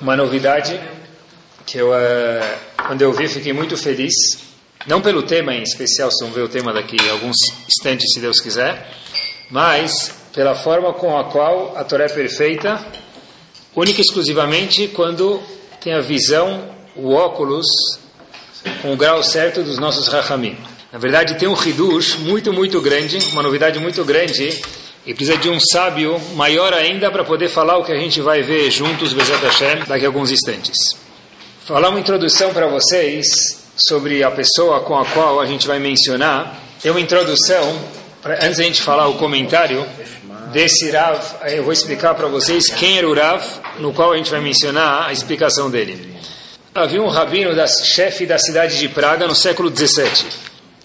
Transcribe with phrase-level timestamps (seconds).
[0.00, 0.80] uma novidade
[1.66, 1.90] que eu,
[2.86, 4.12] quando eu vi, fiquei muito feliz.
[4.86, 7.36] Não pelo tema em especial, se vamos ver o tema daqui alguns
[7.66, 8.90] instantes, se Deus quiser,
[9.50, 12.84] mas pela forma com a qual a Torá é perfeita,
[13.74, 15.42] única e exclusivamente quando
[15.80, 17.66] tem a visão, o óculos,
[18.82, 20.56] com o grau certo dos nossos rachamim.
[20.92, 24.62] Na verdade, tem um hidush muito, muito grande, uma novidade muito grande,
[25.06, 28.42] e precisa de um sábio maior ainda para poder falar o que a gente vai
[28.42, 31.04] ver juntos, Bezat Hashem, daqui a alguns instantes
[31.64, 33.24] falar uma introdução para vocês
[33.74, 36.60] sobre a pessoa com a qual a gente vai mencionar.
[36.82, 37.80] Tem uma introdução,
[38.20, 39.86] pra, antes da gente falar o comentário
[40.52, 43.42] desse Rav, eu vou explicar para vocês quem era o Rav,
[43.78, 46.14] no qual a gente vai mencionar a explicação dele.
[46.74, 50.26] Havia um rabino, da, chefe da cidade de Praga, no século XVII.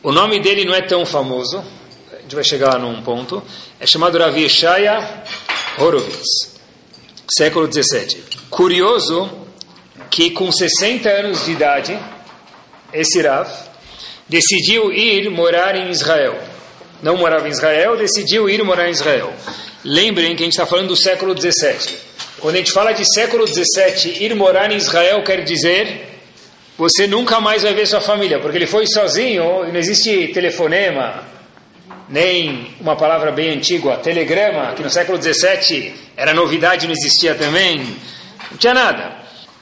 [0.01, 1.61] O nome dele não é tão famoso,
[2.29, 3.41] gente vai chegar lá num ponto.
[3.79, 5.23] É chamado Rav Yeshaya
[5.79, 6.59] Horowitz,
[7.35, 8.23] século XVII.
[8.51, 9.27] Curioso
[10.11, 11.99] que com 60 anos de idade,
[12.93, 13.49] esse Rav
[14.27, 16.37] decidiu ir morar em Israel.
[17.01, 19.33] Não morava em Israel, decidiu ir morar em Israel.
[19.83, 21.97] Lembrem que a gente está falando do século 17.
[22.39, 26.05] Quando a gente fala de século 17, ir morar em Israel quer dizer
[26.77, 31.38] você nunca mais vai ver sua família, porque ele foi sozinho não existe telefonema,
[32.09, 37.95] nem uma palavra bem antiga, telegrama, que no século 17 era novidade, não existia também,
[38.49, 39.15] não tinha nada.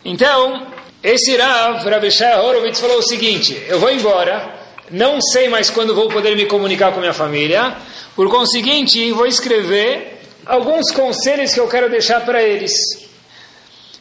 [0.05, 0.65] Então,
[1.03, 4.55] esse Rav, Shai Horowitz, falou o seguinte: eu vou embora,
[4.89, 7.75] não sei mais quando vou poder me comunicar com minha família,
[8.15, 12.71] por conseguinte, vou escrever alguns conselhos que eu quero deixar para eles.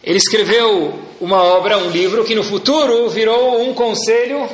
[0.02, 4.48] Ele escreveu uma obra, um livro, que no futuro virou um conselho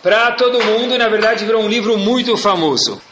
[0.00, 3.02] para todo mundo e, na verdade, virou um livro muito famoso.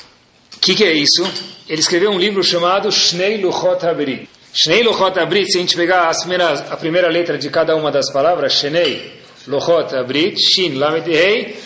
[0.56, 1.22] O que, que, é isso?
[1.68, 4.28] Ele escreveu um livro chamado Shnei Luchot Habrit.
[4.52, 8.10] Shnei Lochot Abrit, se a gente pegar primeiras, a primeira letra de cada uma das
[8.10, 9.12] palavras, Shnei
[9.46, 11.56] Lochot Abrit, Shin, Lamed Rei,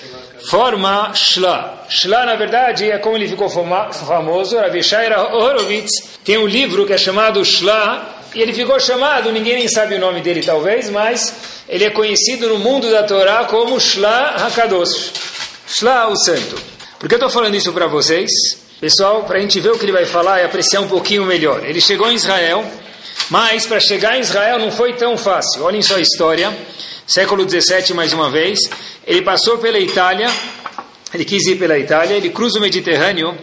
[0.50, 1.86] forma Shla.
[1.88, 6.98] Shla, na verdade, é como ele ficou famoso, Ravishai Horowitz tem um livro que é
[6.98, 11.34] chamado Shla, e ele ficou chamado, ninguém nem sabe o nome dele talvez, mas
[11.68, 15.12] ele é conhecido no mundo da Torá como Shla Hakadosh.
[15.68, 16.60] Shla, o santo.
[16.98, 18.30] Por que eu estou falando isso para vocês?
[18.80, 21.62] Pessoal, para a gente ver o que ele vai falar e apreciar um pouquinho melhor.
[21.62, 22.64] Ele chegou em Israel,
[23.28, 25.64] mas para chegar em Israel não foi tão fácil.
[25.64, 26.50] Olhem só a história.
[27.06, 28.58] Século 17 mais uma vez.
[29.06, 30.28] Ele passou pela Itália,
[31.12, 33.36] ele quis ir pela Itália, ele cruza o Mediterrâneo,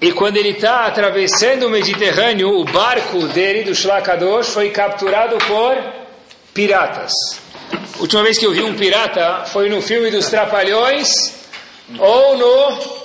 [0.00, 5.78] e quando ele está atravessando o Mediterrâneo, o barco dele, do Shlakadosh, foi capturado por
[6.52, 7.12] piratas.
[7.72, 11.08] A última vez que eu vi um pirata foi no filme dos Trapalhões
[12.00, 13.01] ou no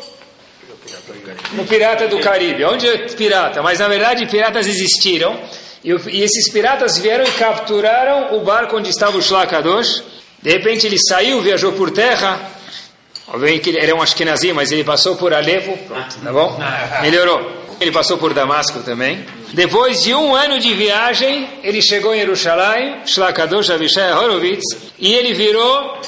[1.54, 2.64] no Pirata do Caribe.
[2.64, 3.62] Onde é pirata?
[3.62, 5.40] Mas na verdade piratas existiram.
[5.84, 10.04] E, e esses piratas vieram e capturaram o barco onde estava o Shlakadosh.
[10.42, 12.40] De repente ele saiu, viajou por terra.
[13.28, 15.78] Obviamente que ele era um Ashkenazi, mas ele passou por Alepo.
[15.78, 16.60] Pronto, tá bom?
[17.02, 17.66] Melhorou.
[17.80, 19.26] Ele passou por Damasco também.
[19.54, 24.64] Depois de um ano de viagem, ele chegou em Jerusalém, Shlakadosh Avishai Horowitz,
[24.98, 26.02] e ele virou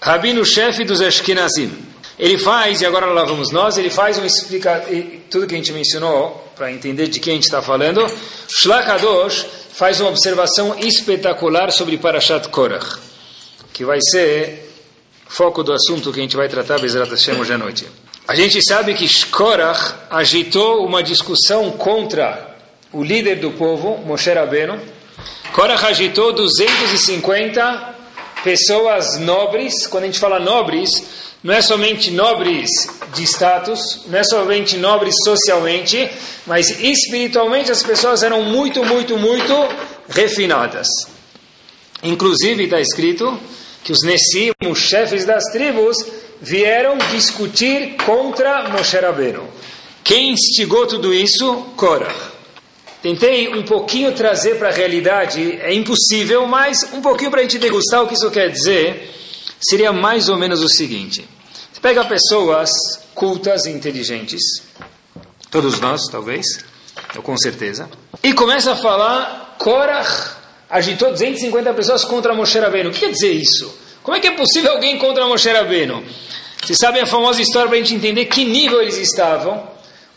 [0.00, 1.89] rabino-chefe dos Ashkenazim.
[2.20, 4.84] Ele faz, e agora lá vamos nós, ele faz um explica
[5.30, 8.06] tudo que a gente mencionou, para entender de quem a gente está falando.
[8.46, 12.98] Shlakadosh faz uma observação espetacular sobre Parashat Korach,
[13.72, 14.70] que vai ser
[15.26, 17.86] foco do assunto que a gente vai tratar, Bezerra Hashem, hoje à noite.
[18.28, 22.54] A gente sabe que Korach agitou uma discussão contra
[22.92, 24.78] o líder do povo, Moshe Rabbeinu.
[25.54, 27.94] Korach agitou 250
[28.44, 32.68] pessoas nobres, quando a gente fala nobres, não é somente nobres
[33.14, 36.10] de status, não é somente nobres socialmente,
[36.46, 39.54] mas espiritualmente as pessoas eram muito, muito, muito
[40.08, 40.86] refinadas.
[42.02, 43.38] Inclusive está escrito
[43.82, 45.96] que os Nessim, os chefes das tribos,
[46.42, 49.48] vieram discutir contra Moshe Rabbeinu.
[50.04, 51.54] Quem instigou tudo isso?
[51.76, 52.14] Korah.
[53.02, 57.58] Tentei um pouquinho trazer para a realidade, é impossível, mas um pouquinho para a gente
[57.58, 59.19] degustar o que isso quer dizer
[59.60, 61.28] seria mais ou menos o seguinte:
[61.72, 62.70] você pega pessoas
[63.14, 64.40] cultas e inteligentes,
[65.50, 66.64] todos nós, talvez,
[67.16, 67.88] ou com certeza,
[68.22, 70.36] e começa a falar: Korach
[70.68, 72.90] agitou 250 pessoas contra Moshe Rabbeinu.
[72.90, 73.72] O que quer dizer isso?
[74.02, 76.02] Como é que é possível alguém contra Moshe Rabbeinu?
[76.62, 79.68] Vocês sabem a famosa história para a gente entender que nível eles estavam?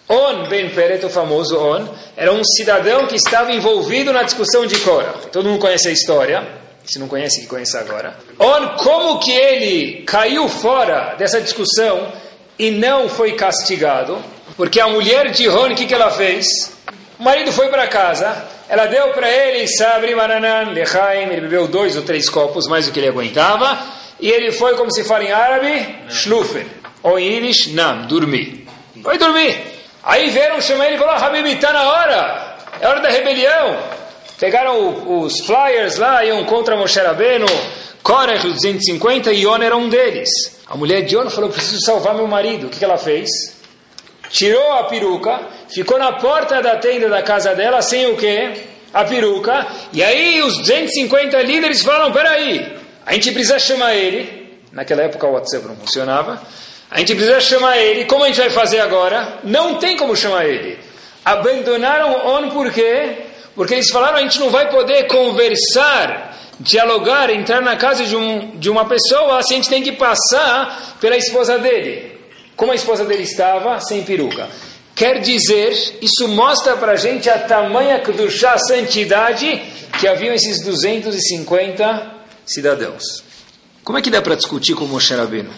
[0.10, 4.78] On Ben Peret, o famoso On, era um cidadão que estava envolvido na discussão de
[4.80, 5.14] Korah.
[5.32, 6.63] Todo mundo conhece a história.
[6.86, 8.18] Se não conhece, que conhece agora.
[8.40, 12.12] On, como que ele caiu fora dessa discussão
[12.60, 14.22] e não foi castigado?
[14.58, 16.74] Porque a mulher de On, o que, que ela fez?
[17.18, 21.96] O marido foi para casa, ela deu para ele sabre, mananan, lechaim, ele bebeu dois
[21.96, 23.80] ou três copos, mais do que ele aguentava,
[24.20, 26.66] e ele foi, como se fala em árabe, shlufen,
[27.02, 28.68] ou em Yiddish, nam, dormir.
[29.02, 29.58] Foi dormir.
[30.04, 33.78] Aí vieram chamar ele e falaram, Habib, está na hora, é hora da rebelião.
[34.44, 37.46] Pegaram os flyers lá, iam contra Moshe Rabbeinu,
[38.04, 40.30] Korech, 250, e Iona era um deles.
[40.68, 42.68] A mulher de Iona falou, preciso salvar meu marido.
[42.68, 43.30] O que, que ela fez?
[44.30, 48.52] Tirou a peruca, ficou na porta da tenda da casa dela, sem o quê?
[48.94, 49.66] A peruca.
[49.94, 52.70] E aí os 250 líderes falam, peraí,
[53.06, 54.60] a gente precisa chamar ele.
[54.74, 56.42] Naquela época o WhatsApp não funcionava.
[56.92, 58.04] A gente precisa chamar ele.
[58.04, 59.40] Como a gente vai fazer agora?
[59.42, 60.78] Não tem como chamar ele.
[61.24, 63.32] Abandonaram On por quê?
[63.56, 68.58] Porque eles falaram: a gente não vai poder conversar, dialogar, entrar na casa de, um,
[68.58, 72.18] de uma pessoa se a gente tem que passar pela esposa dele.
[72.56, 73.80] Como a esposa dele estava?
[73.80, 74.48] Sem peruca.
[74.96, 79.62] Quer dizer, isso mostra para a gente a tamanha Kedushá, santidade,
[80.00, 82.14] que haviam esses 250
[82.46, 83.24] cidadãos.
[83.84, 85.52] Como é que dá para discutir com Moshe Rabbeinu?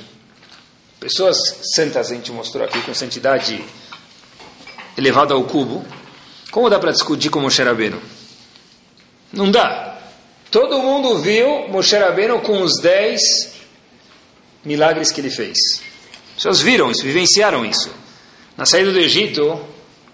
[1.00, 1.38] Pessoas
[1.76, 3.64] santas a gente mostrou aqui com santidade
[4.98, 5.86] elevada ao cubo.
[6.56, 8.02] Como dá para discutir com Moshe Rabbeinu?
[9.34, 9.98] Não dá.
[10.50, 13.20] Todo mundo viu Moshe Rabbeinu com os dez
[14.64, 15.58] milagres que ele fez.
[16.34, 17.92] Pessoas viram isso, vivenciaram isso.
[18.56, 19.60] Na saída do Egito,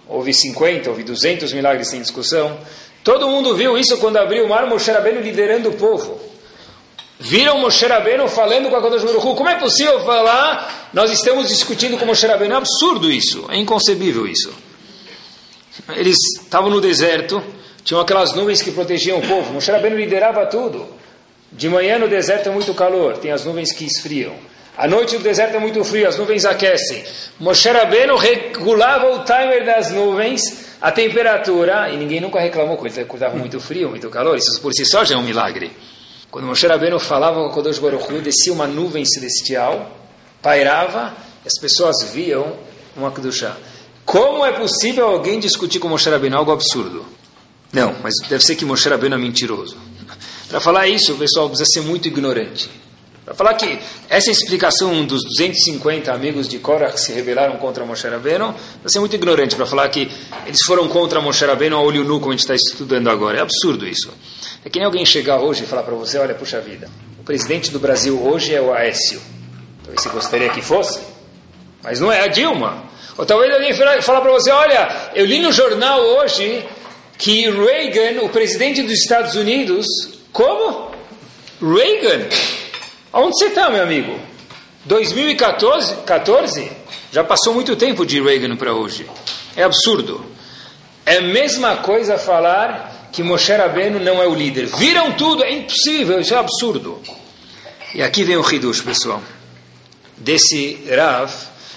[0.08, 2.58] houve 50, houve 200 milagres sem discussão.
[3.04, 6.20] Todo mundo viu isso quando abriu o mar, Moshe Rabbeinu liderando o povo
[7.20, 11.96] viram Moshe Rabbeinu falando com a Kodesh Baruch Como é possível falar, nós estamos discutindo
[12.00, 12.56] com Moshe Rabbeinu?
[12.56, 14.52] É absurdo isso, é inconcebível isso.
[15.96, 17.42] Eles estavam no deserto,
[17.84, 19.54] tinham aquelas nuvens que protegiam o povo.
[19.54, 20.88] Moshe Rabbeinu liderava tudo.
[21.52, 24.34] De manhã no deserto é muito calor, tem as nuvens que esfriam.
[24.78, 27.04] À noite no deserto é muito frio, as nuvens aquecem.
[27.40, 30.42] Moshe Rabbeinu regulava o timer das nuvens,
[30.82, 34.38] a temperatura, e ninguém nunca reclamou que ele estava muito frio, muito calor.
[34.38, 35.72] Isso por si só já é um milagre.
[36.30, 39.92] Quando Moshe Rabbeinu falava com a Kodosh Baruch Hu, descia uma nuvem celestial,
[40.42, 41.14] pairava,
[41.44, 42.56] e as pessoas viam
[42.96, 43.58] uma Kedushá.
[44.12, 47.06] Como é possível alguém discutir com Moshe Rabbeinu algo absurdo?
[47.72, 49.78] Não, mas deve ser que Moshe Rabbeinu é mentiroso.
[50.50, 52.70] Para falar isso, o pessoal precisa ser muito ignorante.
[53.24, 53.80] Para falar que
[54.10, 59.00] essa explicação dos 250 amigos de Korah que se rebelaram contra Moshe Rabbeinu, precisa ser
[59.00, 60.12] muito ignorante para falar que
[60.46, 63.38] eles foram contra Moshe Rabbeinu a olho nu, como a gente está estudando agora.
[63.38, 64.12] É absurdo isso.
[64.66, 67.72] É que nem alguém chegar hoje e falar para você, olha, puxa vida, o presidente
[67.72, 69.22] do Brasil hoje é o Aécio.
[69.86, 71.00] Talvez você gostaria que fosse,
[71.82, 72.91] mas não é a Dilma.
[73.18, 76.66] Ou talvez alguém falar para você, olha, eu li no jornal hoje
[77.18, 79.86] que Reagan, o presidente dos Estados Unidos,
[80.32, 80.92] como?
[81.62, 82.28] Reagan?
[83.14, 84.20] Aonde você está, meu amigo?
[84.86, 85.98] 2014?
[86.06, 86.72] 14?
[87.12, 89.06] Já passou muito tempo de Reagan para hoje.
[89.56, 90.26] É absurdo.
[91.06, 94.68] É a mesma coisa falar que Moshe Rabbeinu não é o líder.
[94.68, 97.02] Viram tudo, é impossível, isso é absurdo.
[97.94, 99.22] E aqui vem o Hidush, pessoal.
[100.18, 101.32] Desse Rav,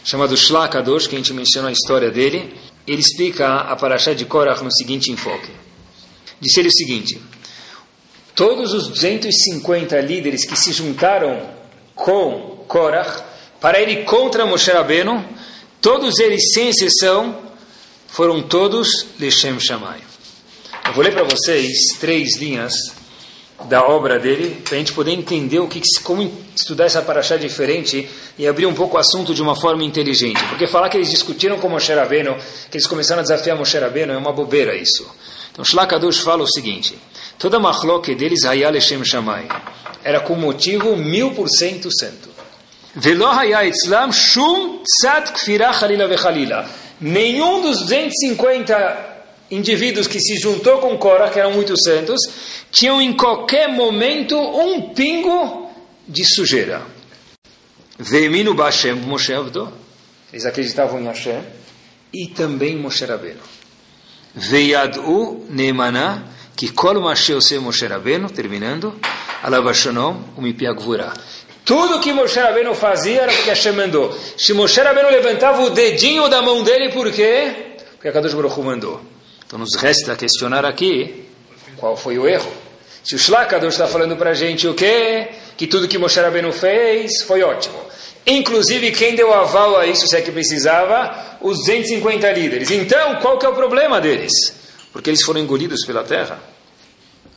[0.04, 2.54] chamado Shlakadosh, que a gente mencionou a história dele,
[2.86, 5.50] ele explica a Parashá de Korach no seguinte enfoque.
[6.38, 7.20] Disse ele o seguinte,
[8.34, 11.48] todos os 250 líderes que se juntaram
[11.94, 13.22] com Korach
[13.60, 15.24] para ir contra Moshe Rabbeinu,
[15.80, 17.42] todos eles, sem exceção,
[18.08, 20.00] foram todos Leshem Shammai.
[20.86, 22.74] Eu vou ler para vocês três linhas
[23.68, 28.08] da obra dele, para a gente poder entender o que, como estudar essa paraxá diferente
[28.36, 30.42] e abrir um pouco o assunto de uma forma inteligente.
[30.48, 32.36] Porque falar que eles discutiram com Moshe Rabbeinu,
[32.70, 35.08] que eles começaram a desafiar Moshe Rabbeinu, é uma bobeira isso.
[35.52, 36.98] Então Shlakadosh fala o seguinte,
[37.38, 39.46] toda machloque deles, Hayal Shem Shammai,
[40.02, 42.28] era com motivo mil por cento santo.
[42.94, 46.68] Velo Hayal Islam Shum Tzad Kfirah Halila Vechalila.
[47.00, 49.13] Nenhum dos 250
[49.54, 52.20] indivíduos que se juntou com Korah, que eram muito santos,
[52.70, 55.70] tinham em qualquer momento um pingo
[56.06, 56.82] de sujeira.
[58.54, 59.72] Bashem Moshe Avdo.
[60.32, 61.40] Eles acreditavam em Hashem.
[62.12, 63.40] E também Moshe Rabbeinu.
[64.34, 66.24] Ve'yad'u Neemana,
[66.56, 68.98] que kol Masheu se Moshe Rabbeinu, terminando,
[69.42, 71.12] Alavashonom umipiagvura.
[71.64, 74.12] Tudo que Moshe Rabbeinu fazia era porque Hashem mandou.
[74.36, 77.76] Se Moshe Rabbeinu levantava o dedinho da mão dele, por quê?
[77.92, 79.13] Porque a Kadosh Baruch mandou.
[79.46, 81.26] Então nos resta questionar aqui
[81.76, 82.50] qual foi o erro.
[83.02, 85.28] Se o Shlakadosh está falando para a gente o quê?
[85.56, 87.78] Que tudo que Moshe Rabbeinu fez foi ótimo.
[88.26, 91.36] Inclusive, quem deu aval a isso, se é que precisava?
[91.42, 92.70] Os 250 líderes.
[92.70, 94.32] Então, qual que é o problema deles?
[94.92, 96.40] Porque eles foram engolidos pela terra.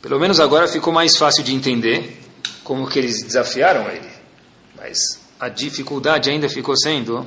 [0.00, 2.18] Pelo menos agora ficou mais fácil de entender
[2.64, 4.08] como que eles desafiaram ele.
[4.76, 4.96] Mas
[5.38, 7.26] a dificuldade ainda ficou sendo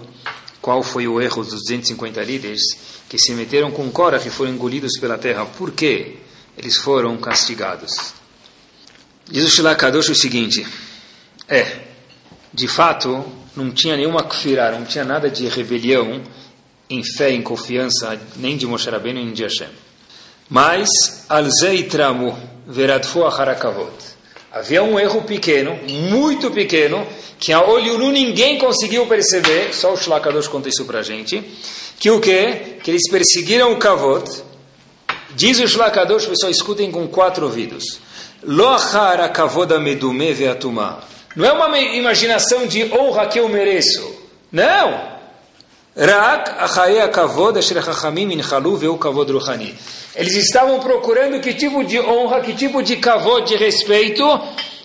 [0.61, 2.61] qual foi o erro dos 250 líderes
[3.09, 5.45] que se meteram com Korah e foram engolidos pela terra.
[5.45, 6.17] Por quê?
[6.57, 8.13] Eles foram castigados.
[9.29, 10.65] Diz o Shilakadosh o seguinte:
[11.47, 11.79] é,
[12.53, 13.25] de fato,
[13.55, 16.21] não tinha nenhuma kfirah, não tinha nada de rebelião
[16.89, 19.69] em fé, em confiança, nem de Moshe Rabbeinu, nem de Hashem.
[20.49, 20.89] Mas,
[21.29, 22.37] alzei tramu
[22.67, 24.10] veradfu acharakavot.
[24.51, 27.07] Havia um erro pequeno, muito pequeno,
[27.39, 31.41] que a olho nu ninguém conseguiu perceber, só o Shlakadosh conta isso pra gente,
[31.97, 32.77] que o quê?
[32.83, 34.43] Que eles perseguiram o kavot.
[35.35, 37.99] Diz o Shlakadosh, pessoal, escutem com quatro ouvidos.
[38.43, 40.99] Lo achara kavoda medume veatumah.
[41.35, 44.13] Não é uma imaginação de honra que eu mereço.
[44.51, 45.10] Não!
[50.15, 54.23] Eles estavam procurando que tipo de honra, que tipo de kavod, de respeito.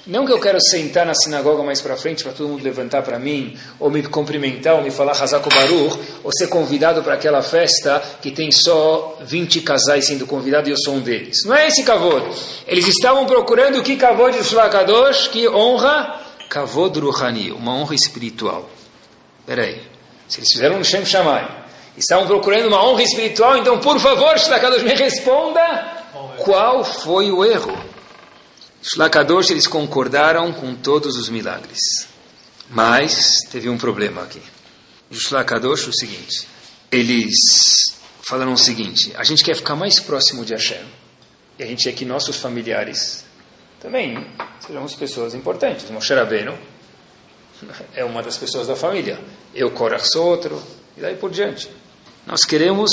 [0.06, 3.18] Não que eu quero sentar na sinagoga mais para frente para todo mundo levantar para
[3.18, 8.00] mim, ou me cumprimentar, ou me falar Hazako Baruch, ou ser convidado para aquela festa
[8.22, 11.38] que tem só 20 casais sendo convidados e eu sou um deles.
[11.44, 12.24] Não é esse kavod.
[12.66, 18.70] Eles estavam procurando que kavod de Shlakadosh, que honra Kavod Ruhani, uma honra espiritual.
[19.44, 19.80] Peraí,
[20.28, 21.66] se eles fizeram um Shem Shammai,
[21.96, 26.04] estavam procurando uma honra espiritual, então por favor, Shlakadosh, me responda
[26.38, 27.76] qual foi o erro.
[28.82, 31.80] Shlakadosh, eles concordaram com todos os milagres.
[32.70, 34.42] Mas teve um problema aqui.
[35.10, 36.48] Shlakadosh, o seguinte,
[36.90, 37.34] eles
[38.28, 40.84] falaram o seguinte, a gente quer ficar mais próximo de Hashem,
[41.58, 43.24] e a gente quer que nossos familiares
[43.80, 44.26] também
[44.60, 45.88] sejamos pessoas importantes.
[45.90, 46.58] Moshe Rabbeinu
[47.94, 49.18] é uma das pessoas da família.
[49.56, 50.62] Eu, sou outro,
[50.98, 51.70] e daí por diante.
[52.26, 52.90] Nós queremos,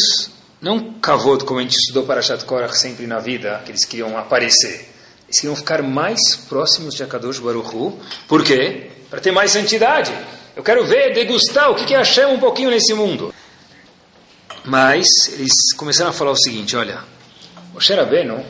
[0.62, 4.18] não kavod, como a gente estudou para Shat Korach sempre na vida, que eles queriam
[4.18, 4.90] aparecer.
[5.28, 7.98] Eles queriam ficar mais próximos de Akadosh Baruch.
[8.30, 8.92] Por quê?
[9.10, 10.14] Para ter mais santidade.
[10.56, 13.34] Eu quero ver, degustar o que é Hashem um pouquinho nesse mundo.
[14.64, 17.00] Mas eles começaram a falar o seguinte, olha,
[17.74, 18.42] Moshe Rabbeinu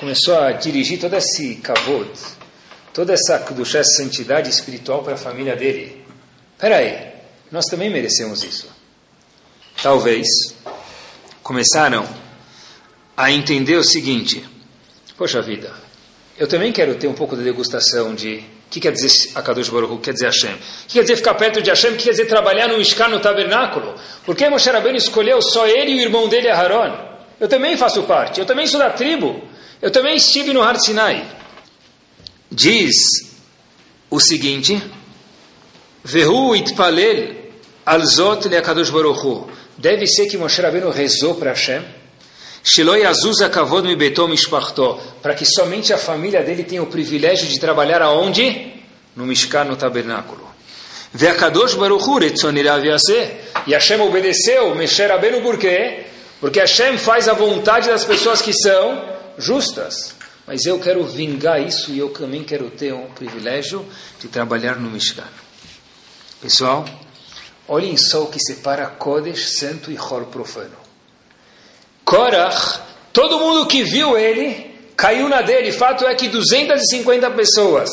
[0.00, 2.08] começou a dirigir todo esse kavod,
[2.94, 6.02] toda essa essa santidade espiritual para a família dele.
[6.54, 7.11] Espera aí,
[7.52, 8.66] nós também merecemos isso.
[9.82, 10.26] Talvez
[11.42, 12.08] começaram
[13.14, 14.42] a entender o seguinte:
[15.18, 15.70] poxa vida,
[16.38, 19.92] eu também quero ter um pouco de degustação de o que quer dizer Akadosh Baruch
[19.92, 20.54] Hu, quer dizer Hashem.
[20.54, 23.08] O que quer dizer ficar perto de Hashem, o que quer dizer trabalhar no Mishkan,
[23.08, 23.96] no tabernáculo.
[24.24, 27.12] Por que Moshe Rabbeinu escolheu só ele e o irmão dele, Aharon?
[27.38, 29.46] Eu também faço parte, eu também sou da tribo.
[29.82, 31.22] Eu também estive no Har Sinai.
[32.50, 32.94] Diz
[34.08, 34.82] o seguinte:
[36.02, 37.41] Vehu itpalel
[37.84, 39.46] alzot leakadosh baruchu.
[39.76, 41.82] Deve ser que Moshe Rabbeinu rezou para Hashem.
[42.62, 44.98] Shiloi azusa kavod mi betom mishpachto.
[45.20, 48.72] Para que somente a família dele tenha o privilégio de trabalhar aonde?
[49.16, 50.48] No Mishkan, no tabernáculo.
[51.12, 52.78] Veakadosh baruchu retzonirá
[53.66, 56.04] E Hashem obedeceu Moshe Rabbeinu por quê?
[56.40, 59.04] Porque Hashem faz a vontade das pessoas que são
[59.38, 60.14] justas.
[60.46, 63.86] Mas eu quero vingar isso e eu também quero ter um privilégio
[64.18, 65.28] de trabalhar no Mishkan.
[66.40, 66.84] Pessoal,
[67.72, 70.76] olhem só o que separa Kodesh, santo e Hor, profano.
[72.04, 72.80] Korach,
[73.14, 75.72] todo mundo que viu ele, caiu na dele.
[75.72, 77.88] Fato é que 250 pessoas,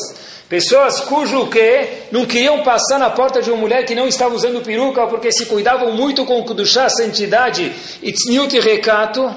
[0.50, 4.60] pessoas cujo que não queriam passar na porta de uma mulher que não estava usando
[4.60, 7.72] peruca porque se cuidavam muito com o Kudushá, santidade
[8.02, 9.34] e tzniut e recato,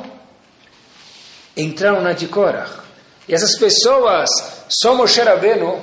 [1.55, 2.83] entraram na de Korach.
[3.29, 4.29] E essas pessoas,
[4.67, 5.81] só Moshe Rabbeinu,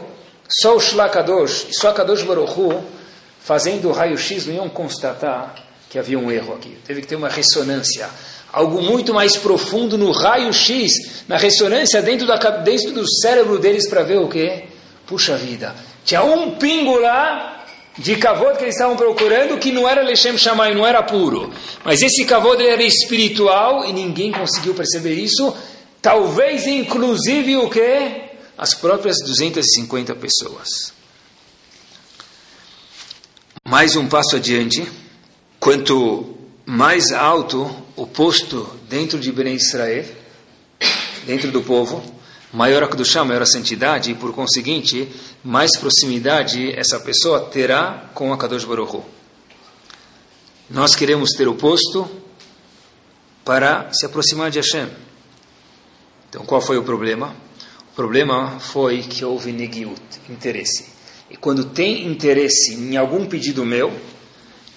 [0.60, 3.00] só o Shlakadosh só Kadosh Baruchu,
[3.40, 5.54] fazendo o raio-x, não iam constatar
[5.88, 6.76] que havia um erro aqui.
[6.87, 8.09] Teve que ter uma ressonância.
[8.52, 14.02] Algo muito mais profundo no raio-x, na ressonância dentro, da, dentro do cérebro deles para
[14.02, 14.64] ver o quê?
[15.06, 17.64] Puxa vida, tinha um pingo lá
[17.99, 21.52] de kavod que eles estavam procurando que não era Lechem Shammai, não era puro.
[21.85, 25.54] Mas esse kavod era espiritual e ninguém conseguiu perceber isso.
[26.00, 28.30] Talvez inclusive o que?
[28.56, 31.00] As próprias 250 pessoas.
[33.70, 34.84] Mais um passo adiante,
[35.60, 36.36] quanto
[36.66, 40.04] mais alto o posto dentro de Ben Israel,
[41.24, 42.02] dentro do povo,
[42.52, 45.08] maior a Kedushá, maior a santidade, e por conseguinte,
[45.44, 49.04] mais proximidade essa pessoa terá com a Kadosh Baruch Hu.
[50.68, 52.10] Nós queremos ter o posto
[53.44, 54.88] para se aproximar de Hashem.
[56.28, 57.36] Então, qual foi o problema?
[57.92, 60.89] O problema foi que houve negiut, interesse.
[61.30, 63.92] E quando tem interesse em algum pedido meu,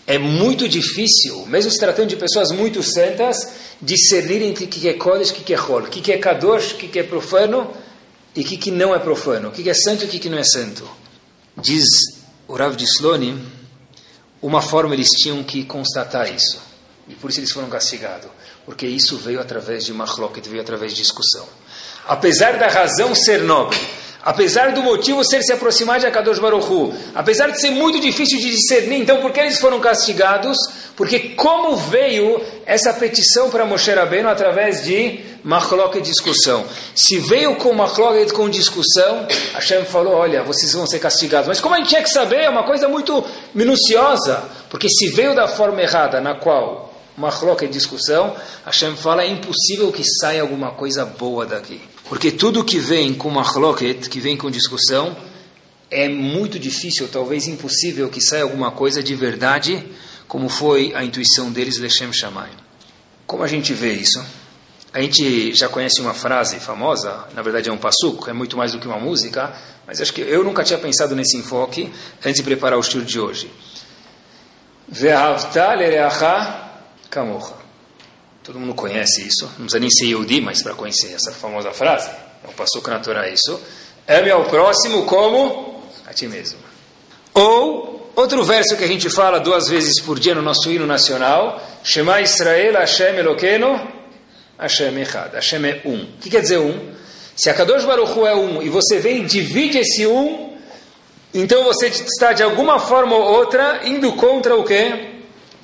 [0.06, 3.50] é muito difícil, mesmo se tratando de pessoas muito santas,
[3.82, 6.74] discernir entre o que é Kodesh e o que é Hol, o que é Kadosh,
[6.74, 7.72] o que é profano
[8.36, 10.44] e o que não é profano, o que é santo e o que não é
[10.44, 10.88] santo.
[11.56, 11.86] Diz
[12.48, 13.42] o Rav de Sloni,
[14.42, 16.62] uma forma eles tinham que constatar isso.
[17.08, 18.30] E por isso eles foram castigados.
[18.66, 21.48] Porque isso veio através de machloket, veio através de discussão.
[22.06, 23.80] Apesar da razão ser nobre,
[24.24, 28.52] Apesar do motivo ser se aproximar de Akadosh Baruchu, apesar de ser muito difícil de
[28.52, 30.58] discernir, então por que eles foram castigados?
[30.96, 36.64] Porque como veio essa petição para Moshe Rabbeinu através de machlok e discussão?
[36.96, 41.50] Se veio com machlok com discussão, Hashem falou, olha, vocês vão ser castigados.
[41.50, 45.36] Mas como a gente tinha que saber, é uma coisa muito minuciosa, porque se veio
[45.36, 48.34] da forma errada, na qual machlok e discussão,
[48.66, 51.93] Hashem fala, é impossível que saia alguma coisa boa daqui.
[52.14, 55.18] Porque tudo que vem com machloket, que vem com discussão,
[55.90, 59.84] é muito difícil, talvez impossível, que saia alguma coisa de verdade,
[60.28, 62.54] como foi a intuição deles, Lechem Shamayim.
[63.26, 64.24] Como a gente vê isso?
[64.94, 68.74] A gente já conhece uma frase famosa, na verdade é um passuco, é muito mais
[68.74, 69.52] do que uma música,
[69.88, 71.92] mas acho que eu nunca tinha pensado nesse enfoque
[72.24, 73.52] antes de preparar o estilo de hoje.
[74.88, 76.70] Ve'avta lereacha
[77.10, 77.64] kamocha.
[78.44, 79.46] Todo mundo conhece isso.
[79.58, 82.10] Não precisa nem ser Yehudi, mas para conhecer essa famosa frase.
[82.44, 83.60] É um passuco natural isso.
[84.06, 86.60] Ame ao próximo como a ti mesmo.
[87.34, 91.62] Ou, outro verso que a gente fala duas vezes por dia no nosso hino nacional.
[91.86, 93.80] Shema Israel Hashem Eloqueno
[94.60, 95.34] Hashem Echad.
[95.34, 96.04] Hashem é um.
[96.04, 96.94] O que quer dizer um?
[97.36, 100.58] Se a Kadosh Baruch Hu é um e você vem e divide esse um,
[101.34, 105.12] então você está de alguma forma ou outra indo contra o quê?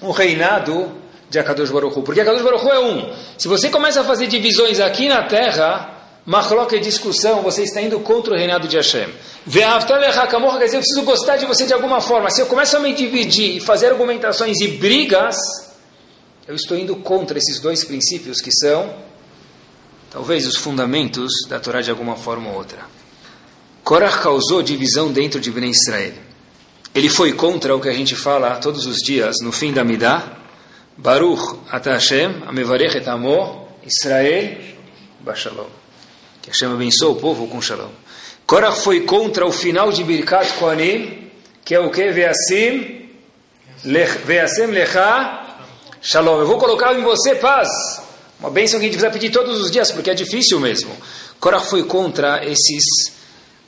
[0.02, 0.99] O reinado
[1.30, 2.04] de Akadosh Baruch Hu.
[2.04, 3.14] Porque Akadosh Baruch Hu é um.
[3.38, 8.00] Se você começa a fazer divisões aqui na terra, Machlok é discussão, você está indo
[8.02, 9.10] contra o reinado de Hashem.
[9.50, 12.30] Quer dizer, eu preciso gostar de você de alguma forma.
[12.30, 15.38] Se eu começo a me dividir e fazer argumentações e brigas,
[16.48, 18.94] eu estou indo contra esses dois princípios que são,
[20.12, 22.80] talvez, os fundamentos da Torá de alguma forma ou outra.
[23.84, 26.14] Korach causou divisão dentro de Ben Israel.
[26.94, 30.39] Ele foi contra o que a gente fala todos os dias no fim da Midah,
[31.02, 34.58] Baruch ata Hashem, amevarech et amo, Israel,
[35.22, 35.70] bashalom.
[36.42, 37.90] Que Hashem abençoe o povo com shalom.
[38.46, 41.32] Korach foi contra o final de Birkat Kohanim,
[41.64, 42.12] que é o que?
[42.12, 43.08] Veasim,
[44.26, 45.58] veasim lecha,
[46.02, 46.42] shalom.
[46.42, 47.70] Eu vou colocar em você paz.
[48.38, 50.92] Uma bênção que a gente precisa pedir todos os dias, porque é difícil mesmo.
[51.40, 52.84] Korach foi contra esses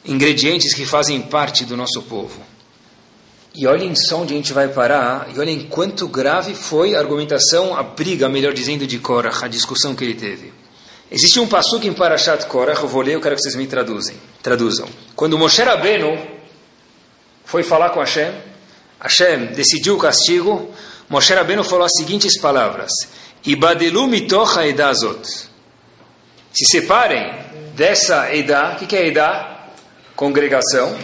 [0.03, 2.50] ingredientes que fazem parte do nosso povo.
[3.53, 7.75] E olhem só onde a gente vai parar, e olhem quanto grave foi a argumentação,
[7.75, 10.53] a briga, melhor dizendo, de Korach, a discussão que ele teve.
[11.11, 14.15] Existe um passuque em Parashat Korach, eu vou ler, eu quero que vocês me traduzem,
[14.41, 14.87] traduzam.
[15.13, 16.17] Quando Moshe Rabbeinu
[17.43, 18.31] foi falar com Hashem,
[18.97, 20.73] Hashem decidiu o castigo,
[21.09, 22.91] Moshe Rabbeinu falou as seguintes palavras,
[23.45, 25.27] Ibadelu mitocha edazot.
[26.53, 27.33] Se separem
[27.75, 29.67] dessa edá, o que, que é edá?
[30.15, 30.95] Congregação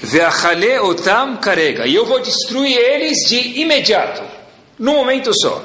[0.00, 1.86] Ve'achale otam carega.
[1.86, 4.22] E eu vou destruir eles de imediato,
[4.78, 5.64] num momento só.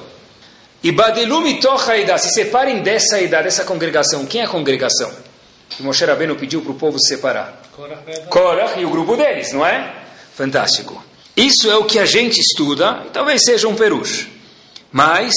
[0.84, 4.26] E badelu mitocha Se separem dessa idade, dessa congregação.
[4.26, 5.12] Quem é a congregação?
[5.70, 7.62] Que Moshe Rabbeinu pediu para o povo se separar.
[8.30, 9.94] Korach e o grupo deles, não é?
[10.36, 11.04] Fantástico.
[11.36, 14.28] Isso é o que a gente estuda, talvez seja um perush.
[14.92, 15.34] Mas,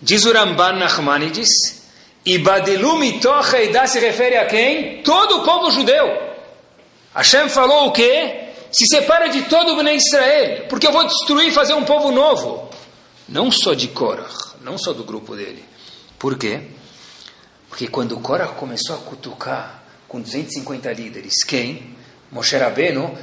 [0.00, 1.82] diz o Ramban Nachmanides,
[2.24, 5.02] e badelu mitocha se refere a quem?
[5.02, 6.33] Todo o povo judeu.
[7.14, 8.48] Hashem falou o quê?
[8.72, 12.10] Se separa de todo o Bnei Israel, porque eu vou destruir e fazer um povo
[12.10, 12.68] novo.
[13.28, 15.64] Não só de Korach, não só do grupo dele.
[16.18, 16.62] Por quê?
[17.68, 21.94] Porque quando Korach começou a cutucar com 250 líderes, quem?
[22.32, 23.16] Moshe Rabbeinu,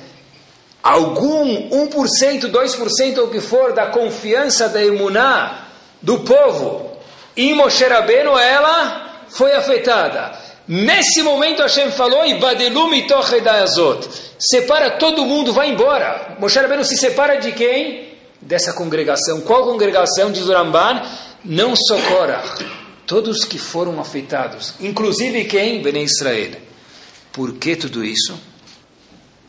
[0.82, 5.68] algum 1%, 2% ou o que for da confiança da emuná
[6.02, 6.92] do povo
[7.36, 10.38] em Moshe Rabbeinu, ela foi afetada.
[10.74, 12.22] Nesse momento Hashem falou,
[14.40, 16.38] separa todo mundo, vai embora.
[16.40, 18.14] Moshe Rabbeinu se separa de quem?
[18.40, 19.42] Dessa congregação.
[19.42, 20.32] Qual congregação?
[20.32, 21.02] Diz o Ramban,
[21.44, 22.42] não Korah,
[23.06, 25.82] todos que foram afetados, inclusive quem?
[25.82, 26.54] Bene Israel.
[27.34, 28.40] Por que tudo isso?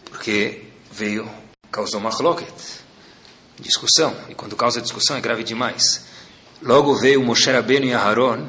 [0.06, 1.30] Porque veio,
[1.70, 2.52] causou machloket,
[3.60, 6.04] discussão, e quando causa discussão é grave demais.
[6.60, 8.48] Logo veio Moshe Rabbeinu e Aharon,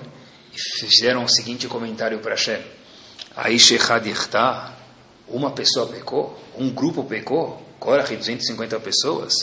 [0.54, 2.62] fizeram o seguinte comentário para Hashem.
[3.36, 4.06] Aí Shechad
[5.28, 9.34] uma pessoa pecou, um grupo pecou, Korach 250 pessoas,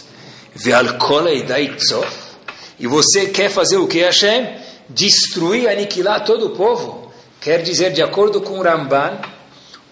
[2.78, 4.56] e você quer fazer o que Hashem?
[4.88, 7.12] Destruir, aniquilar todo o povo.
[7.40, 9.20] Quer dizer, de acordo com o Ramban,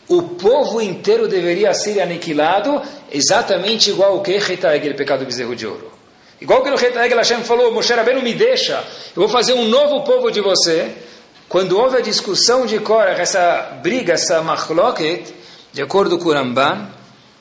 [0.09, 5.67] o povo inteiro deveria ser aniquilado, exatamente igual o que Retaegel, pecado do bezerro de
[5.67, 5.93] ouro.
[6.41, 10.03] Igual que no Retaegel Hashem falou, Moshe Rabbeinu me deixa, eu vou fazer um novo
[10.05, 10.93] povo de você.
[11.49, 15.35] Quando houve a discussão de Korah, essa briga, essa machloket,
[15.73, 16.91] de acordo com o Ramban,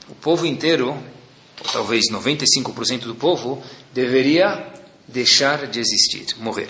[0.08, 3.62] o povo inteiro, ou talvez 95% do povo,
[3.94, 4.66] deveria
[5.06, 6.70] deixar de existir, morrer.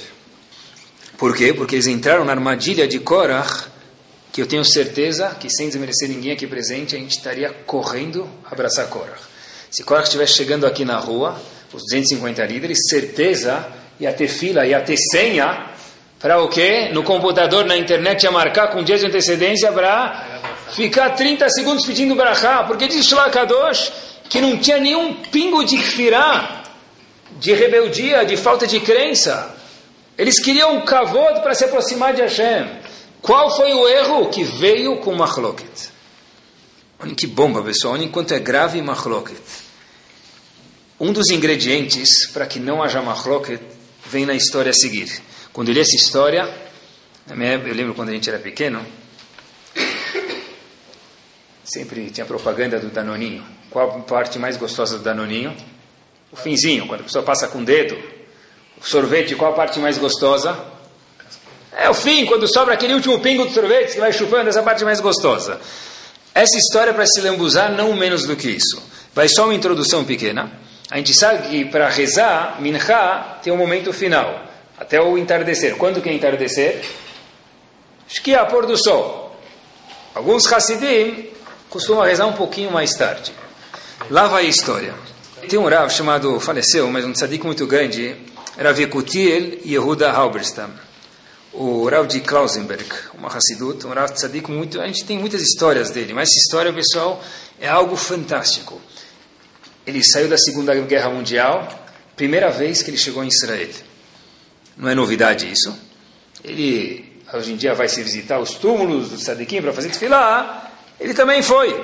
[1.16, 1.54] Por quê?
[1.54, 3.66] Porque eles entraram na armadilha de Korah,
[4.32, 8.88] que eu tenho certeza que, sem desmerecer ninguém aqui presente, a gente estaria correndo abraçar
[8.88, 9.18] Korah.
[9.70, 11.40] Se Korah estivesse chegando aqui na rua,
[11.72, 13.68] os 250 líderes, certeza
[14.00, 15.77] ia ter fila, ia ter senha,
[16.20, 16.90] para o quê?
[16.92, 22.16] No computador, na internet, ia marcar com dias de antecedência para ficar 30 segundos pedindo
[22.16, 23.92] brachá, porque diz Shlakadosh
[24.30, 26.64] que não tinha nenhum pingo de kfirá,
[27.40, 29.56] de rebeldia, de falta de crença.
[30.18, 32.68] Eles queriam um kavod para se aproximar de Hashem.
[33.22, 34.30] Qual foi o erro?
[34.30, 35.90] Que veio com machloket.
[37.00, 37.94] Olha que bomba, pessoal.
[37.94, 39.42] Olha enquanto é grave machloket.
[41.00, 43.62] Um dos ingredientes para que não haja machloket
[44.08, 45.22] vem na história a seguir.
[45.58, 46.48] Quando eu li essa história,
[47.28, 48.86] eu lembro quando a gente era pequeno,
[51.64, 53.44] sempre tinha propaganda do Danoninho.
[53.72, 55.58] Qual a parte mais gostosa do Danoninho?
[56.32, 57.98] O finzinho, quando a pessoa passa com o dedo.
[58.80, 60.64] O sorvete, qual a parte mais gostosa?
[61.76, 64.86] É o fim, quando sobra aquele último pingo do sorvete, que vai chupando essa parte
[64.86, 65.60] mais gostosa.
[66.36, 68.80] Essa história para se lambuzar não menos do que isso.
[69.12, 70.52] Vai só uma introdução pequena.
[70.92, 74.47] A gente sabe que para rezar, Minha tem um momento final,
[74.78, 75.76] até o entardecer.
[75.76, 76.86] Quando que é entardecer?
[78.08, 79.36] Shkia, pôr do sol.
[80.14, 81.30] Alguns Hassidim
[81.70, 83.34] costumam rezar um pouquinho mais tarde.
[84.10, 84.94] Lá vai a história.
[85.50, 88.16] Tem um Rav chamado, faleceu, mas um tzadik muito grande,
[88.58, 90.70] Rav Yekutiel Yehuda Halberstam.
[91.54, 94.80] O Rav de Klausenberg, uma Hassidut, um Rav tzadik muito...
[94.82, 97.24] A gente tem muitas histórias dele, mas essa história, pessoal,
[97.60, 98.80] é algo fantástico.
[99.86, 101.68] Ele saiu da Segunda Guerra Mundial,
[102.16, 103.70] primeira vez que ele chegou em Israel.
[104.78, 105.76] Não é novidade isso.
[106.44, 110.72] Ele, hoje em dia, vai se visitar os túmulos do tzadikim para fazer desfilar.
[111.00, 111.76] Ele também foi.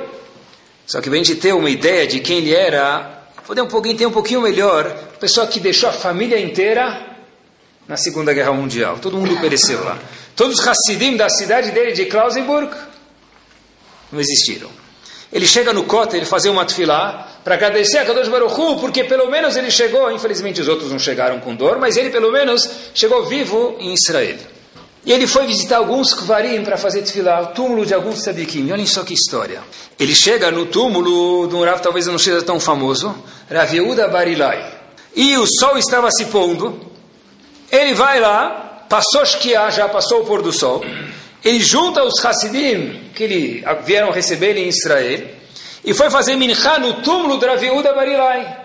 [0.86, 4.06] Só que, vem de ter uma ideia de quem ele era, poder um pouquinho, ter
[4.06, 7.18] um pouquinho melhor, pessoa que deixou a família inteira
[7.88, 9.00] na Segunda Guerra Mundial.
[9.00, 9.98] Todo mundo pereceu lá.
[10.36, 12.76] Todos os Hassidim da cidade dele, de Klausenburg,
[14.12, 14.83] não existiram.
[15.34, 19.04] Ele chega no Kota, ele fazer uma tefilá para agradecer a Kadosh Baruch Hu, porque
[19.04, 22.70] pelo menos ele chegou, infelizmente os outros não chegaram com dor, mas ele pelo menos
[22.94, 24.38] chegou vivo em Israel.
[25.04, 28.72] E ele foi visitar alguns kvarim para fazer tefilá, o túmulo de alguns tzadikim.
[28.72, 29.62] Olhem só que história.
[30.00, 33.14] Ele chega no túmulo de um Rav, talvez não seja tão famoso,
[33.52, 34.64] Rav Yehuda Barilai.
[35.16, 36.80] E o sol estava se pondo.
[37.72, 40.86] Ele vai lá, passou Shkia, já passou o pôr do sol.
[41.44, 45.28] Ele junta os Hassidim que ele, vieram receber em Israel
[45.84, 48.64] e foi fazer minchá no túmulo de Rav Yehuda Barilai.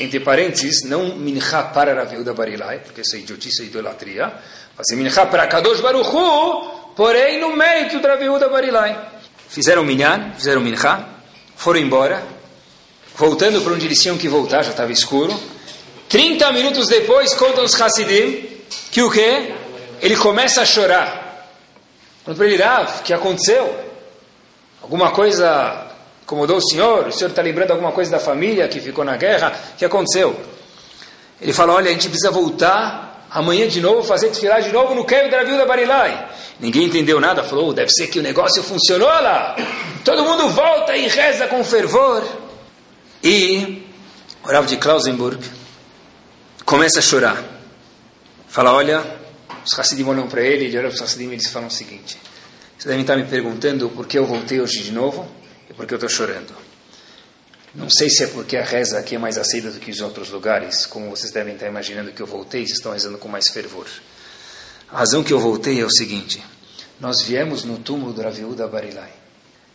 [0.00, 4.32] Entre parênteses, não minchá para Rav Yehuda Barilai, porque isso é idiotice e idolatria
[4.76, 8.98] Fazer minchá para Kadosh Baruch Hu, porém no mérito da viúva Barilai.
[9.48, 11.08] Fizeram minyan, fizeram minchá,
[11.54, 12.22] foram embora,
[13.14, 15.38] voltando para onde eles tinham que voltar, já estava escuro.
[16.08, 18.48] 30 minutos depois, contam os Hassidim,
[18.90, 19.54] que o quê?
[20.00, 21.21] Ele começa a chorar.
[22.24, 23.92] Quando para ele, Rav, o que aconteceu?
[24.82, 25.86] Alguma coisa
[26.22, 27.06] incomodou o senhor?
[27.08, 29.52] O senhor está lembrando alguma coisa da família que ficou na guerra?
[29.74, 30.38] O que aconteceu?
[31.40, 35.04] Ele fala, olha, a gente precisa voltar amanhã de novo fazer desfilar de novo no
[35.04, 36.28] Keio da Viúva Barilai.
[36.60, 39.56] Ninguém entendeu nada, falou, oh, deve ser que o negócio funcionou lá.
[40.04, 42.22] Todo mundo volta e reza com fervor.
[43.24, 43.86] E
[44.44, 45.44] o Rav de Klausenburg
[46.64, 47.42] começa a chorar.
[48.48, 49.02] Fala, olha,
[49.64, 52.18] os Hassidim olham para ele e olham para os Hassidim e eles falam o seguinte,
[52.76, 55.28] vocês devem estar me perguntando por que eu voltei hoje de novo
[55.70, 56.52] e por que eu estou chorando.
[57.74, 60.28] Não sei se é porque a reza aqui é mais aceita do que os outros
[60.30, 63.86] lugares, como vocês devem estar imaginando que eu voltei, vocês estão rezando com mais fervor.
[64.90, 66.42] A razão que eu voltei é o seguinte:
[67.00, 69.10] nós viemos no túmulo do Raviúda Barilai.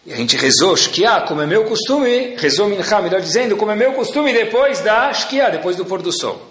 [0.06, 3.76] E a gente rezou Shkia, como é meu costume, rezou Mincha, melhor dizendo, como é
[3.76, 6.47] meu costume depois da Shkia, depois do pôr do sol.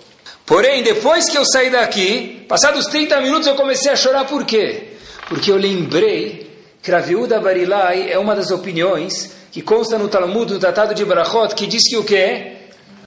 [0.47, 4.93] Porém, depois que eu saí daqui, passados 30 minutos eu comecei a chorar, por quê?
[5.29, 6.49] Porque eu lembrei
[6.81, 11.53] que Raviúda Barilai é uma das opiniões que consta no Talmud, no Tratado de Barachot,
[11.53, 12.53] que diz que o quê?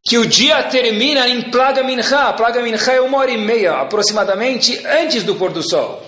[0.04, 2.28] Que o dia termina em Plaga Mincha.
[2.28, 6.04] A Plaga Mincha é uma hora e meia, aproximadamente, antes do pôr do sol.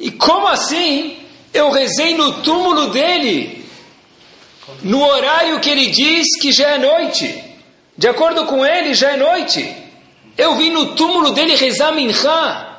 [0.00, 1.16] E como assim
[1.54, 3.64] eu rezei no túmulo dele,
[4.82, 7.44] no horário que ele diz que já é noite?
[7.96, 9.87] De acordo com ele, já é noite.
[10.38, 12.76] Eu vim no túmulo dele rezar Mincha.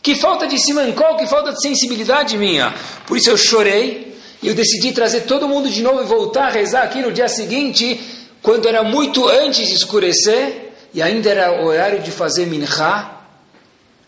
[0.00, 2.72] Que falta de simancol, que falta de sensibilidade minha.
[3.06, 6.50] Por isso eu chorei E eu decidi trazer todo mundo de novo e voltar a
[6.50, 8.00] rezar aqui no dia seguinte,
[8.40, 12.66] quando era muito antes de escurecer, e ainda era o horário de fazer minha,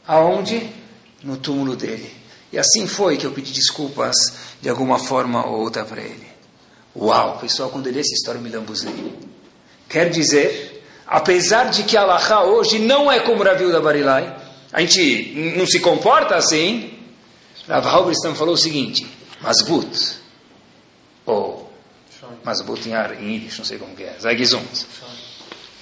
[0.07, 0.71] aonde?
[1.23, 2.11] No túmulo dele.
[2.51, 4.15] E assim foi que eu pedi desculpas
[4.61, 6.27] de alguma forma ou outra para ele.
[6.97, 9.13] Uau, pessoal, quando eu li essa história eu me lambuzei.
[9.87, 10.72] Quer dizer,
[11.13, 14.35] apesar de que Allah hoje não é como Ravi da Barilai,
[14.73, 16.99] a gente não se comporta assim,
[17.69, 19.07] Rav Halberstam falou o seguinte,
[19.43, 20.17] Masbut,
[21.27, 21.71] ou
[22.43, 24.67] Masbut em, ar, Yiddish, não sei como que é, Zagizund.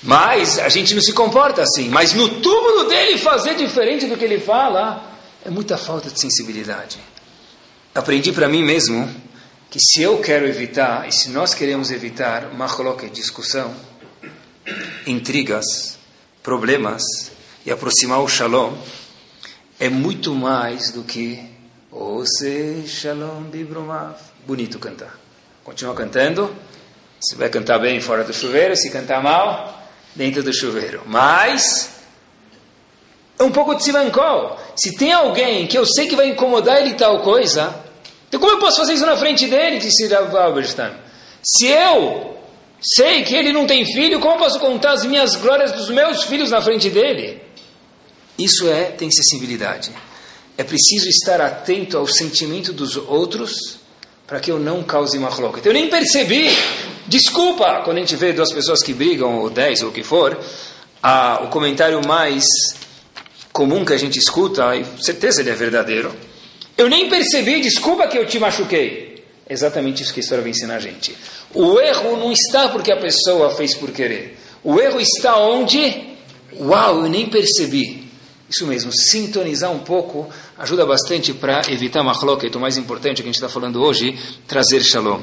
[0.03, 1.89] Mas a gente não se comporta assim.
[1.91, 5.05] Mas no túmulo dele fazer diferente do que ele fala
[5.45, 6.99] é muita falta de sensibilidade.
[7.95, 9.09] Aprendi para mim mesmo
[9.71, 13.73] que se eu quero evitar, e se nós queremos evitar, machlok, discussão,
[15.11, 15.99] intrigas,
[16.43, 17.03] problemas,
[17.65, 18.75] e aproximar o shalom,
[19.79, 21.51] é muito mais do que
[21.93, 24.17] Ose shalom bibrumav.
[24.47, 25.19] Bonito cantar.
[25.65, 26.55] Continua cantando.
[27.21, 29.83] Se vai cantar bem fora do chuveiro, se cantar mal,
[30.15, 31.03] dentro do chuveiro.
[31.07, 31.91] Mas
[33.39, 34.59] é um pouco de simancol.
[34.77, 37.75] Se tem alguém que eu sei que vai incomodar ele tal coisa,
[38.29, 39.79] então como eu posso fazer isso na frente dele?
[39.79, 40.95] Disse Rav Alberstam.
[41.43, 42.30] Se eu
[42.81, 46.51] sei que ele não tem filho, como posso contar as minhas glórias dos meus filhos
[46.51, 47.41] na frente dele?
[48.39, 49.91] Isso é tem sensibilidade.
[50.57, 53.81] É preciso estar atento ao sentimento dos outros
[54.27, 55.67] para que eu não cause machloket.
[55.67, 56.49] Eu nem percebi.
[57.07, 60.39] Desculpa, quando a gente vê duas pessoas que brigam, ou dez, ou o que for,
[61.03, 62.45] a, o comentário mais
[63.53, 66.15] comum que a gente escuta, e certeza ele é verdadeiro,
[66.79, 69.10] eu nem percebi, desculpa que eu te machuquei.
[69.51, 71.13] Exatamente isso que a história vai ensinar a gente.
[71.53, 74.39] O erro não está porque a pessoa fez por querer.
[74.63, 76.17] O erro está onde?
[76.57, 78.09] Uau, eu nem percebi.
[78.49, 82.57] Isso mesmo, sintonizar um pouco ajuda bastante para evitar machloket.
[82.57, 85.21] O mais importante que a gente está falando hoje, trazer shalom.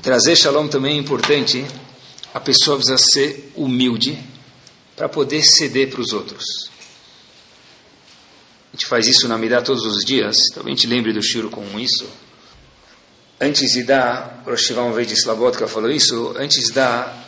[0.00, 1.66] Trazer shalom também é importante.
[2.32, 4.18] A pessoa precisa ser humilde
[4.96, 6.44] para poder ceder para os outros.
[8.72, 10.34] A gente faz isso na Midah todos os dias.
[10.54, 12.23] Talvez a gente lembre do Shiro com isso.
[13.40, 14.68] Antes de dar, o Rosh
[15.06, 17.24] de Slabotka falou isso, antes de dar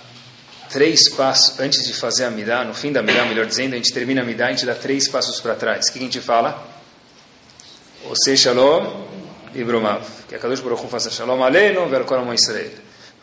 [0.70, 3.92] três passos, antes de fazer a Midah, no fim da Midah, melhor dizendo, a gente
[3.92, 5.88] termina a Midah, a gente dá três passos para trás.
[5.88, 6.64] O que a gente fala?
[8.08, 9.04] Ose Shalom
[9.54, 9.64] e.
[10.28, 12.70] Que a Kadosh Baruch faça Shalom Aleinu Verkoram Israel.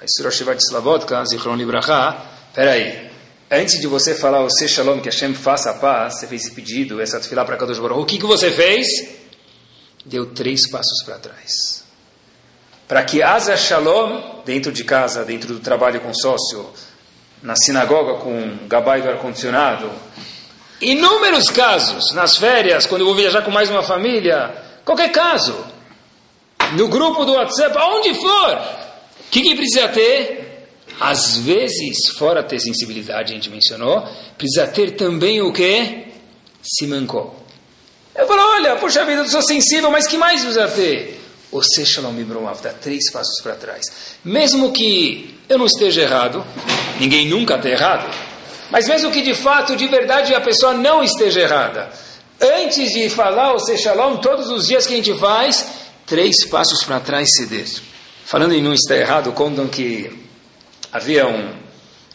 [0.02, 2.18] Mas Rosh Shivat Slavodka, Zichron Libracha,
[2.54, 3.12] peraí.
[3.50, 6.52] Antes de você falar o Se Shalom, que Hashem faça a paz, você fez esse
[6.52, 8.88] pedido, essa tefilá para Kadosh Baruch o que, que você fez?
[10.06, 11.83] Deu três passos para trás.
[12.94, 16.70] Para que Asa Shalom, dentro de casa, dentro do trabalho com sócio,
[17.42, 19.90] na sinagoga com gabai do ar-condicionado.
[20.80, 25.56] Inúmeros casos, nas férias, quando eu vou viajar com mais uma família, qualquer caso,
[26.78, 30.68] no grupo do WhatsApp, aonde for, o que, que precisa ter?
[31.00, 36.10] Às vezes, fora ter sensibilidade, a gente mencionou, precisa ter também o que?
[36.62, 37.44] Simancol.
[38.14, 41.23] Eu falo, olha, poxa vida, eu sou sensível, mas que mais precisa ter?
[41.54, 43.86] O Shalom Ibromav dá três passos para trás.
[44.26, 46.44] Mesmo que eu não esteja errado,
[47.00, 48.12] ninguém nunca está errado,
[48.72, 51.92] mas mesmo que de fato, de verdade, a pessoa não esteja errada,
[52.42, 55.68] antes de falar o Shalom, todos os dias que a gente faz,
[56.08, 57.68] três passos para trás ceder.
[58.26, 60.12] Falando em não estar errado, contam que
[60.92, 61.54] haviam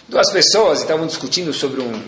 [0.09, 2.03] duas pessoas e estavam discutindo sobre um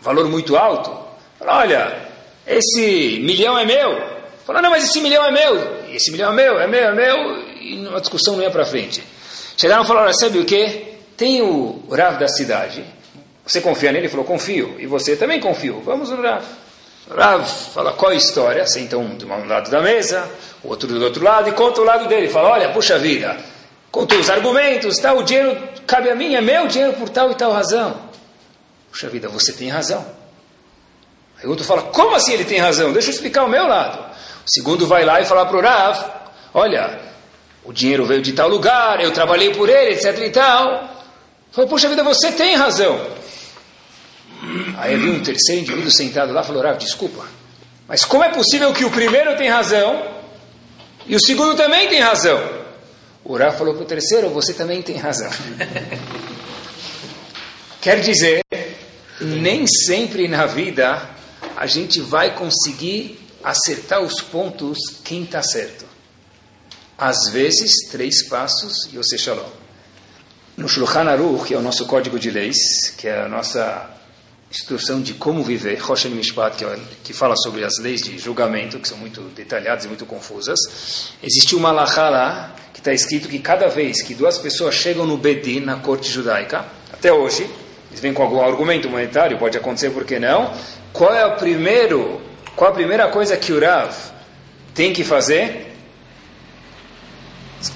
[0.00, 0.90] valor muito alto.
[1.38, 2.08] Falaram, olha,
[2.44, 4.02] esse milhão é meu.
[4.44, 5.71] Falaram, não, mas esse milhão é meu.
[5.94, 7.38] Esse milhão é meu, é meu, é meu.
[7.60, 9.02] E a discussão não ia para frente.
[9.56, 10.92] Chegaram e falaram, sabe o que?
[11.16, 12.84] Tem o Rav da cidade.
[13.46, 14.06] Você confia nele?
[14.06, 14.76] Ele falou, confio.
[14.78, 15.80] E você também confio.
[15.84, 16.42] Vamos no Rav.
[17.10, 18.66] Rav fala, qual a história?
[18.66, 20.28] Senta um de um lado da mesa,
[20.62, 22.28] o outro do outro lado, e conta o lado dele.
[22.28, 23.36] Fala, olha, puxa vida,
[23.90, 27.34] contou os argumentos, tal, o dinheiro cabe a mim, é meu dinheiro por tal e
[27.34, 28.00] tal razão.
[28.90, 30.04] Puxa vida, você tem razão.
[31.38, 32.92] Aí o outro fala, como assim ele tem razão?
[32.92, 34.11] Deixa eu explicar o meu lado.
[34.46, 36.04] O segundo vai lá e fala para o Rav,
[36.52, 37.00] olha,
[37.64, 40.90] o dinheiro veio de tal lugar, eu trabalhei por ele, etc e tal.
[41.52, 42.98] Falou, puxa vida, você tem razão.
[44.78, 47.24] Aí havia um terceiro indivíduo sentado lá falou, Rav, desculpa,
[47.86, 50.02] mas como é possível que o primeiro tem razão
[51.06, 52.42] e o segundo também tem razão?
[53.24, 55.30] O Rav falou para o terceiro, você também tem razão.
[57.80, 58.42] Quer dizer,
[59.20, 61.08] nem sempre na vida
[61.56, 65.84] a gente vai conseguir acertar os pontos quem está certo.
[66.96, 69.48] Às vezes, três passos e o Shalom.
[70.56, 73.90] No Shulchan Aruch, que é o nosso código de leis, que é a nossa
[74.50, 78.78] instrução de como viver, Rosh Mishpat, que, é, que fala sobre as leis de julgamento,
[78.78, 80.58] que são muito detalhadas e muito confusas,
[81.22, 85.16] existe uma alahá lá, que está escrito que cada vez que duas pessoas chegam no
[85.16, 87.48] Bedin, na corte judaica, até hoje,
[87.88, 90.54] eles vêm com algum argumento monetário, pode acontecer, por que não?
[90.92, 92.20] Qual é o primeiro,
[92.56, 93.94] qual a primeira coisa que o Rav
[94.74, 95.74] tem que fazer?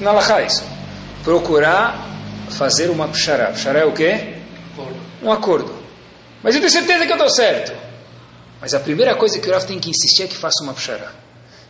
[0.01, 0.65] Na alahá isso.
[1.23, 2.07] Procurar
[2.51, 3.47] fazer uma pshará.
[3.53, 4.35] Pshará é o quê?
[5.23, 5.75] Um acordo.
[6.43, 7.73] Mas eu tenho certeza que eu estou certo.
[8.61, 11.13] Mas a primeira coisa que o Rav tem que insistir é que faça uma pshara.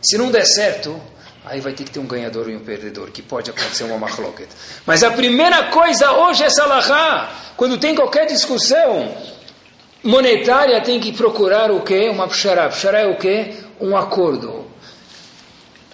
[0.02, 1.00] Se não der certo,
[1.44, 4.48] aí vai ter que ter um ganhador e um perdedor, que pode acontecer uma machloket.
[4.84, 7.30] Mas a primeira coisa hoje é salahá.
[7.56, 9.16] Quando tem qualquer discussão
[10.02, 12.08] monetária, tem que procurar o quê?
[12.08, 12.68] Uma pshara.
[12.68, 13.54] Pshara é o quê?
[13.80, 14.66] Um acordo.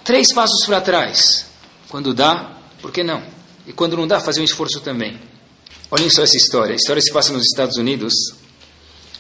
[0.05, 1.47] Três passos para trás.
[1.89, 3.23] Quando dá, por que não?
[3.67, 5.19] E quando não dá, fazer um esforço também.
[5.91, 6.73] Olhem só essa história.
[6.73, 8.15] A história se passa nos Estados Unidos.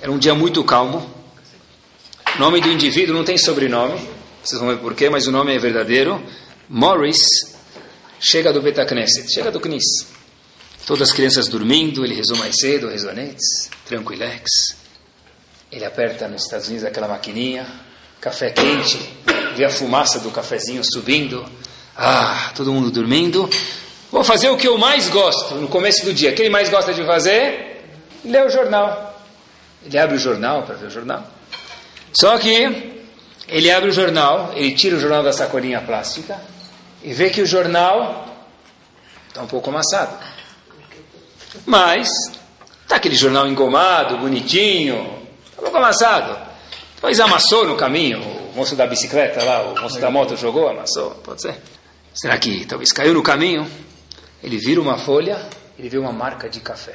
[0.00, 1.08] Era um dia muito calmo.
[2.34, 4.00] O nome do indivíduo não tem sobrenome,
[4.42, 6.20] vocês vão ver porquê, mas o nome é verdadeiro.
[6.66, 7.18] Morris
[8.18, 9.84] chega do Betacneset, chega do Knis.
[10.86, 14.76] Todas as crianças dormindo, ele rezou mais cedo, rezou antes, tranquilex.
[15.70, 17.66] Ele aperta nos Estados Unidos aquela maquininha,
[18.20, 18.98] café quente,
[19.56, 21.44] vê a fumaça do cafezinho subindo.
[21.96, 23.48] Ah, todo mundo dormindo.
[24.10, 26.30] Vou fazer o que eu mais gosto no começo do dia.
[26.30, 27.84] O que ele mais gosta de fazer?
[28.24, 29.24] Ler o jornal.
[29.84, 31.26] Ele abre o jornal para ver o jornal.
[32.12, 33.02] Só que
[33.48, 36.40] ele abre o jornal, ele tira o jornal da sacolinha plástica
[37.02, 38.26] e vê que o jornal
[39.28, 40.31] está um pouco amassado.
[41.66, 42.08] Mas
[42.82, 44.98] está aquele jornal engomado, bonitinho,
[45.58, 46.36] um pouco amassado.
[46.94, 51.10] Depois amassou no caminho, o moço da bicicleta lá, o moço da moto jogou, amassou,
[51.24, 51.56] pode ser.
[52.14, 53.68] Será que talvez caiu no caminho?
[54.42, 55.48] Ele vira uma folha,
[55.78, 56.94] ele vê uma marca de café.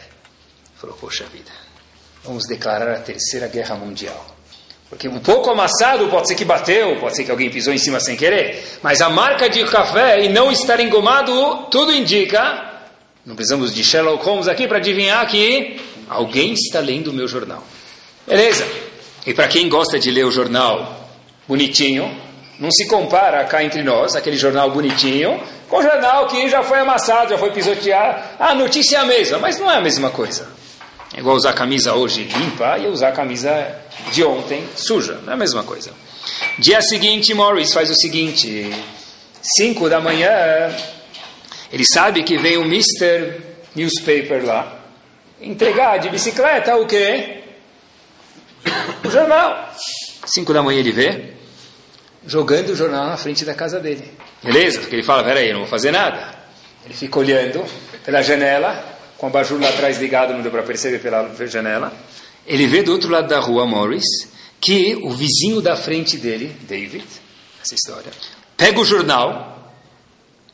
[0.75, 1.51] Falou, poxa vida,
[2.23, 4.38] vamos declarar a terceira guerra mundial.
[4.89, 7.99] Porque um pouco amassado pode ser que bateu, pode ser que alguém pisou em cima
[7.99, 12.66] sem querer, mas a marca de café e não estar engomado, tudo indica,
[13.28, 17.62] não precisamos de Sherlock Holmes aqui para adivinhar que alguém está lendo o meu jornal.
[18.26, 18.66] Beleza.
[19.26, 21.10] E para quem gosta de ler o jornal
[21.46, 22.10] bonitinho,
[22.58, 26.80] não se compara cá entre nós, aquele jornal bonitinho, com o jornal que já foi
[26.80, 28.24] amassado, já foi pisoteado.
[28.40, 30.48] A notícia é a mesma, mas não é a mesma coisa.
[31.13, 33.76] É igual usar a camisa hoje limpa e usar a camisa
[34.13, 35.20] de ontem suja.
[35.26, 35.92] Não é a mesma coisa.
[36.58, 38.74] Dia seguinte, Morris faz o seguinte:
[39.42, 40.74] 5 da manhã,
[41.71, 43.41] ele sabe que vem o Mr.
[43.75, 44.77] Newspaper lá
[45.41, 47.43] entregar de bicicleta o quê?
[49.06, 49.73] O jornal.
[50.25, 51.34] 5 da manhã ele vê
[52.25, 54.12] jogando o jornal na frente da casa dele.
[54.43, 54.80] Beleza?
[54.80, 56.36] Porque ele fala: peraí, eu não vou fazer nada.
[56.86, 57.63] Ele fica olhando
[58.03, 61.91] pela janela com o abajur lá atrás ligado, não deu para perceber pela janela.
[62.45, 64.06] Ele vê do outro lado da rua, Morris,
[64.62, 67.03] que o vizinho da frente dele, David,
[67.62, 68.12] essa história,
[68.56, 69.57] pega o jornal,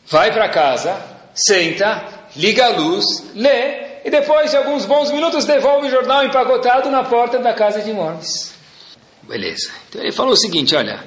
[0.07, 0.99] vai para casa,
[1.33, 2.03] senta,
[2.35, 3.03] liga a luz,
[3.35, 7.81] lê, e depois de alguns bons minutos devolve o jornal empacotado na porta da casa
[7.81, 8.53] de Morris.
[9.23, 9.71] Beleza.
[9.89, 10.99] Então ele falou o seguinte: olha,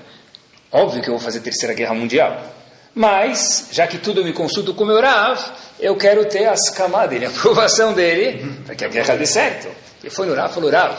[0.72, 2.54] óbvio que eu vou fazer a terceira guerra mundial.
[2.94, 5.38] Mas, já que tudo eu me consulto com o meu Rav,
[5.78, 9.68] eu quero ter as camadas dele, a aprovação dele, para que a guerra dê certo.
[10.02, 10.96] Ele foi no Rav e falou, Rav,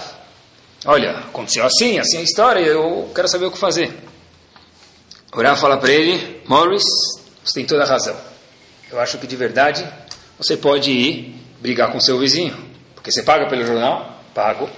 [0.86, 3.92] olha, aconteceu assim, assim a história, eu quero saber o que fazer.
[5.34, 6.84] O Rav fala para ele, Morris,
[7.48, 8.16] você tem toda a razão.
[8.92, 9.88] Eu acho que de verdade
[10.38, 12.56] você pode ir brigar com seu vizinho.
[12.94, 14.22] Porque você paga pelo jornal?
[14.34, 14.70] Pago.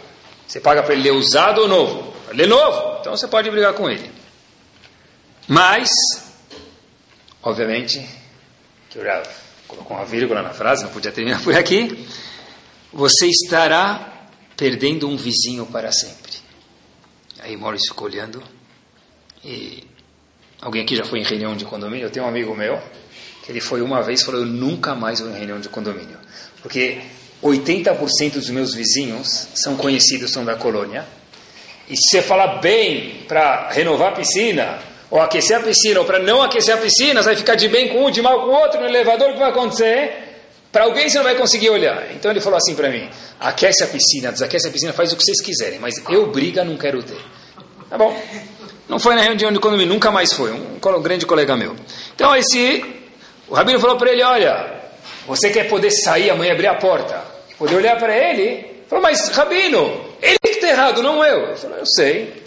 [0.47, 2.13] Você paga para ele ler usado ou novo?
[2.33, 2.99] Ler novo.
[2.99, 4.11] Então você pode brigar com ele.
[5.47, 5.89] Mas
[7.41, 8.05] Obviamente,
[8.89, 9.25] que o Rav
[9.67, 12.05] colocou uma vírgula na frase, não podia terminar por aqui.
[12.91, 14.27] Você estará
[14.57, 16.33] perdendo um vizinho para sempre.
[17.39, 18.43] Aí Morris ficou olhando
[19.43, 19.87] e
[20.61, 22.05] alguém aqui já foi em reunião de condomínio?
[22.05, 22.79] Eu tenho um amigo meu
[23.43, 26.17] que ele foi uma vez e falou: Eu nunca mais vou em reunião de condomínio.
[26.61, 26.99] Porque
[27.43, 31.05] 80% dos meus vizinhos são conhecidos, são da colônia.
[31.89, 34.79] E se você falar bem para renovar a piscina,
[35.09, 37.89] ou aquecer a piscina, ou para não aquecer a piscina, você vai ficar de bem
[37.89, 40.29] com um, de mal com o outro no elevador, o que vai acontecer?
[40.71, 42.11] Para alguém você não vai conseguir olhar.
[42.11, 45.23] Então ele falou assim para mim: aquece a piscina, desaquece a piscina, faz o que
[45.23, 47.19] vocês quiserem, mas eu briga não quero ter.
[47.89, 48.15] Tá bom.
[48.89, 51.75] Não foi na reunião de condomínio, nunca mais foi, um grande colega meu.
[52.15, 52.83] Então esse,
[53.47, 54.81] o Rabino falou para ele: olha,
[55.27, 57.23] você quer poder sair amanhã abrir a porta,
[57.57, 58.65] poder olhar para ele?
[58.89, 61.49] Falou, mas Rabino, ele que está errado, não eu.
[61.49, 62.43] Ele falou, eu sei,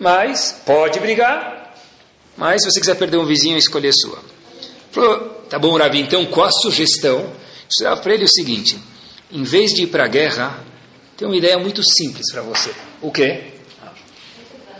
[0.00, 1.76] mas pode brigar,
[2.36, 4.18] mas se você quiser perder um vizinho, é sua.
[4.90, 7.32] Falou, tá bom, Rabi, então qual a sugestão?
[7.70, 8.76] Estudava para ele o seguinte:
[9.30, 10.58] em vez de ir para a guerra,
[11.16, 12.72] tem uma ideia muito simples para você.
[13.00, 13.57] O quê?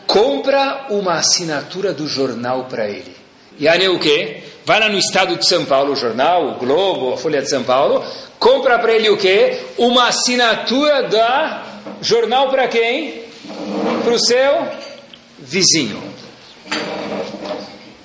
[0.09, 3.14] Compra uma assinatura do jornal para ele.
[3.59, 4.42] E aí o quê?
[4.64, 7.62] Vai lá no estado de São Paulo, o jornal, o Globo, a Folha de São
[7.62, 8.02] Paulo,
[8.38, 9.61] compra para ele o quê?
[9.76, 11.62] Uma assinatura da
[12.00, 13.24] jornal para quem?
[14.02, 14.66] Para o seu
[15.38, 16.02] vizinho.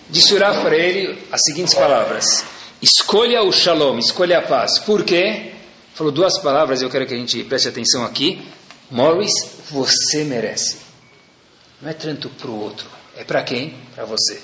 [0.09, 2.43] Disse para ele as seguintes palavras:
[2.81, 4.77] Escolha o shalom, escolha a paz.
[4.77, 5.53] Por quê?
[5.93, 8.45] Falou duas palavras, eu quero que a gente preste atenção aqui.
[8.91, 9.31] Morris,
[9.71, 10.82] você merece.
[11.83, 13.75] Não é tanto para o outro, é para quem?
[13.93, 14.41] Para você.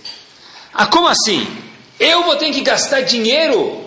[0.73, 1.47] Ah, como assim?
[1.97, 3.85] Eu vou ter que gastar dinheiro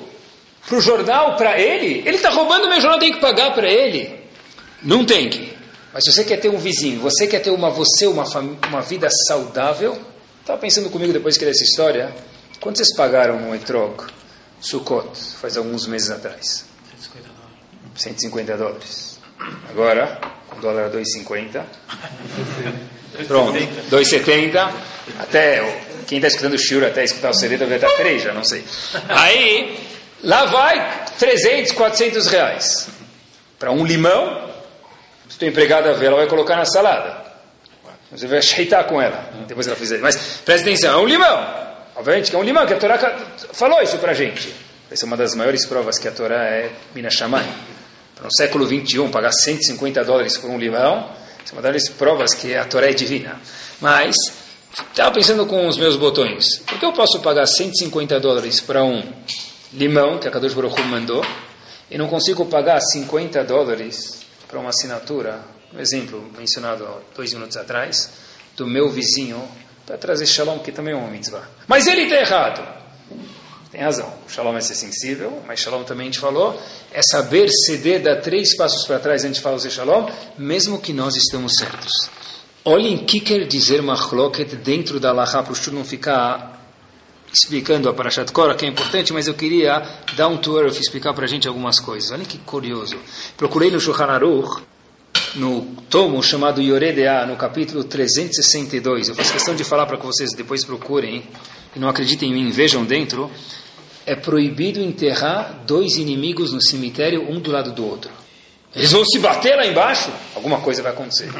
[0.67, 1.99] para o jornal, para ele?
[1.99, 4.19] Ele está roubando meu jornal, eu tenho que pagar para ele.
[4.83, 5.53] Não tem que.
[5.93, 8.25] Mas se você quer ter um vizinho, você quer ter uma você uma,
[8.69, 10.01] uma vida saudável,
[10.41, 12.11] estava pensando comigo depois que dessa história,
[12.59, 14.03] quanto vocês pagaram no Etrog,
[14.63, 16.65] Sukkot, faz alguns meses atrás?
[17.97, 19.19] 150 dólares.
[19.69, 20.19] Agora,
[20.57, 21.63] o dólar é 2,50.
[23.27, 23.59] Pronto,
[23.91, 24.71] 2,70.
[25.19, 25.63] Até
[26.07, 28.65] quem está escutando o Shura, até escutar o CD, deve estar 3, já não sei.
[29.09, 29.79] Aí,
[30.23, 32.89] lá vai 300, 400 reais.
[33.59, 34.51] Para um limão,
[35.29, 37.23] se tua empregada ver, ela vai colocar na salada.
[38.11, 39.99] Você vai ajeitar com ela, depois ela fizer.
[39.99, 41.63] Mas presta atenção, é um limão.
[41.97, 42.99] Obviamente que é um limão, que a Torá
[43.53, 44.53] falou isso para a gente.
[44.91, 47.47] Essa é uma das maiores provas que a Torá é Minashamai
[48.23, 51.11] no século 21, pagar 150 dólares por um limão,
[51.53, 53.41] uma das provas que a Torá é divina.
[53.81, 54.17] Mas,
[54.91, 59.03] estava pensando com os meus botões, por que eu posso pagar 150 dólares para um
[59.73, 61.25] limão que a Kadosh Baruch Hu mandou,
[61.91, 65.41] e não consigo pagar 50 dólares para uma assinatura,
[65.75, 68.11] um exemplo mencionado dois minutos atrás,
[68.57, 69.47] do meu vizinho,
[69.87, 71.47] para trazer shalom, que também é uma mitzvah.
[71.67, 72.82] Mas ele está errado.
[73.73, 74.13] Tem razão.
[74.29, 76.61] Shalom é ser sensível, mas shalom também a gente falou,
[76.93, 80.93] é saber ceder, dar três passos para trás antes de falar o shalom, mesmo que
[80.93, 81.91] nós estamos certos.
[82.67, 86.63] Olhem o que quer dizer machloket dentro da Laha, para o não ficar
[87.33, 89.83] explicando a Parashat Korah, que é importante, mas eu queria
[90.17, 92.11] dar um tour explicar para a gente algumas coisas.
[92.11, 92.99] Olha que curioso.
[93.39, 94.63] Procurei no Shulchan Aruch,
[95.35, 99.09] no tomo chamado Yoredea, no capítulo 362.
[99.09, 101.27] Eu faço questão de falar para que vocês depois procurem
[101.75, 103.31] e não acreditem em mim, vejam dentro
[104.07, 108.11] é proibido enterrar dois inimigos no cemitério, um do lado do outro.
[108.75, 111.31] Eles vão se bater lá embaixo, alguma coisa vai acontecer.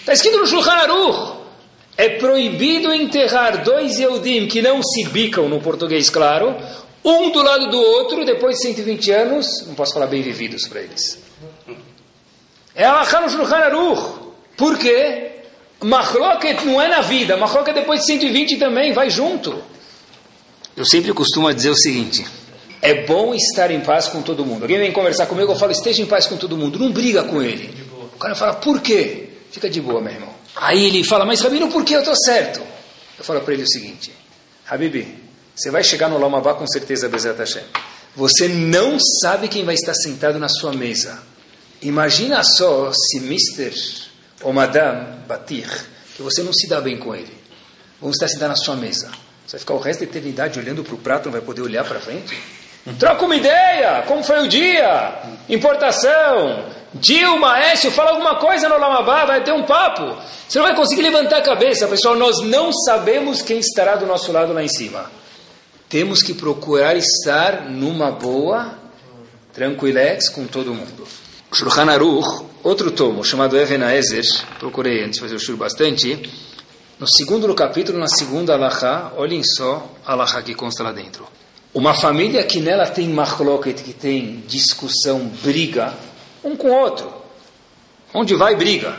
[0.00, 1.46] Está escrito no Shulchan Aruch.
[1.96, 6.54] É proibido enterrar dois Yehudim que não se bicam, no português claro,
[7.02, 10.82] um do lado do outro, depois de 120 anos, não posso falar bem vividos para
[10.82, 11.22] eles.
[12.74, 14.26] É a no Shulchan Aruch.
[14.56, 15.32] Por quê?
[15.82, 19.62] Machloket não é na vida, Machloket depois de 120 também, vai junto.
[20.76, 22.26] Eu sempre costumo dizer o seguinte:
[22.82, 24.62] é bom estar em paz com todo mundo.
[24.62, 27.42] Alguém vem conversar comigo, eu falo, esteja em paz com todo mundo, não briga com
[27.42, 27.74] ele.
[28.14, 29.30] O cara fala, por quê?
[29.50, 30.34] Fica de boa, meu irmão.
[30.54, 32.60] Aí ele fala, mas Rabino, por que eu estou certo?
[33.18, 34.12] Eu falo para ele o seguinte:
[34.68, 35.22] Habibi,
[35.54, 37.64] você vai chegar no Lamabá com certeza, Bezat Hashem.
[38.14, 41.22] Você não sabe quem vai estar sentado na sua mesa.
[41.82, 44.08] Imagina só se Mr.
[44.42, 45.68] ou Madame Batir,
[46.16, 47.32] que você não se dá bem com ele,
[48.00, 49.10] vão estar sentados na sua mesa.
[49.46, 51.84] Você vai ficar o resto da eternidade olhando para o prato, não vai poder olhar
[51.84, 52.36] para frente?
[52.98, 55.14] Troca uma ideia, como foi o dia?
[55.48, 60.16] Importação, Dilma, Écio, fala alguma coisa no Lamabá, vai ter um papo.
[60.48, 62.16] Você não vai conseguir levantar a cabeça, pessoal.
[62.16, 65.10] Nós não sabemos quem estará do nosso lado lá em cima.
[65.88, 68.74] Temos que procurar estar numa boa,
[69.52, 71.06] tranquilex com todo mundo.
[71.52, 74.24] Shulchan Aruch, outro tomo chamado Even Ezer,
[74.58, 76.28] procurei antes fazer o shur bastante,
[76.98, 81.28] no segundo capítulo, na segunda alahá, olhem só a alahá que consta lá dentro.
[81.74, 85.92] Uma família que nela tem machloket, que tem discussão, briga,
[86.42, 87.12] um com o outro.
[88.14, 88.98] Onde vai, briga.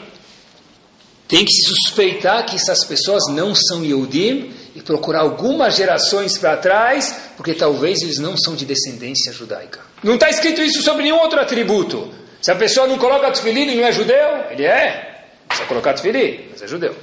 [1.28, 6.56] Tem que se suspeitar que essas pessoas não são Yehudim e procurar algumas gerações para
[6.56, 9.80] trás, porque talvez eles não são de descendência judaica.
[10.04, 12.14] Não está escrito isso sobre nenhum outro atributo.
[12.40, 15.26] Se a pessoa não coloca tefilim não é judeu, ele é.
[15.48, 16.96] Precisa colocar tefilim, mas é judeu.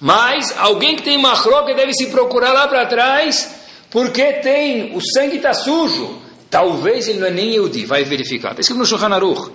[0.00, 3.54] Mas alguém que tem machloca deve se procurar lá para trás,
[3.90, 6.22] porque tem o sangue está sujo.
[6.48, 8.50] Talvez ele não é nem Yehudi, vai verificar.
[8.50, 9.52] Está escrito no Shulchan Aruch.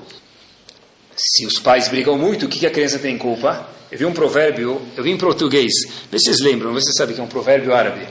[1.16, 3.68] Se os pais brigam muito, o que, que a criança tem culpa?
[3.92, 5.72] Eu vi um provérbio, eu vi em português,
[6.12, 8.08] vê se vocês lembram, vê se vocês sabem que é um provérbio árabe.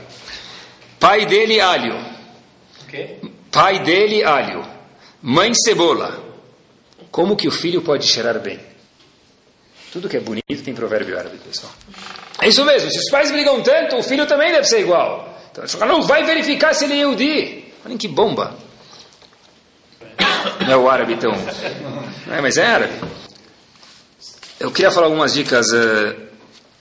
[0.99, 1.95] Pai dele, alho.
[2.87, 3.19] Okay.
[3.51, 4.65] Pai dele, alho.
[5.21, 6.23] Mãe, cebola.
[7.11, 8.59] Como que o filho pode cheirar bem?
[9.95, 11.71] Tudo que é bonito tem provérbio árabe, pessoal.
[12.41, 15.39] É isso mesmo, se os pais brigam tanto, o filho também deve ser igual.
[15.49, 17.63] Então, não, vai verificar se ele é Yehudi.
[17.85, 18.57] Olhem que bomba.
[20.65, 21.31] Não é o árabe, então.
[22.29, 22.93] É, mas é árabe.
[24.59, 26.13] Eu queria falar algumas dicas, uh,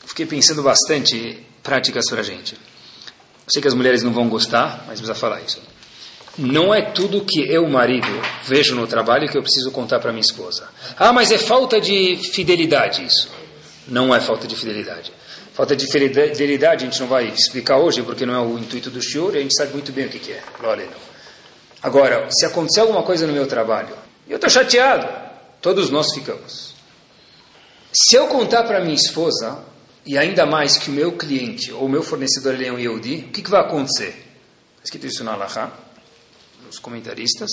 [0.05, 2.55] fiquei pensando bastante práticas para a gente.
[2.55, 5.63] Eu sei que as mulheres não vão gostar, mas precisa falar isso.
[6.37, 8.09] Não é tudo que eu, marido,
[8.45, 10.69] vejo no trabalho que eu preciso contar para minha esposa.
[10.99, 13.31] Ah, mas é falta de fidelidade isso.
[13.87, 15.13] Não é falta de fidelidade.
[15.53, 18.99] Falta de fidelidade a gente não vai explicar hoje, porque não é o intuito do
[18.99, 20.43] e a gente sabe muito bem o que, que é.
[21.81, 23.95] Agora, se acontecer alguma coisa no meu trabalho,
[24.29, 25.07] eu estou chateado,
[25.61, 26.75] todos nós ficamos.
[27.93, 29.63] Se eu contar para minha esposa,
[30.05, 33.33] e ainda mais que o meu cliente ou o meu fornecedor é um Yehudi, o
[33.33, 34.09] que, que vai acontecer?
[34.09, 35.73] Está escrito isso na Alaha,
[36.75, 37.51] nos comentaristas,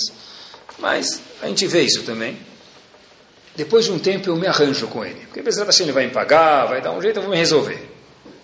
[0.78, 2.36] mas a gente vê isso também.
[3.54, 6.12] Depois de um tempo eu me arranjo com ele, porque apesar da ele vai me
[6.12, 7.90] pagar, vai dar um jeito, eu vou me resolver.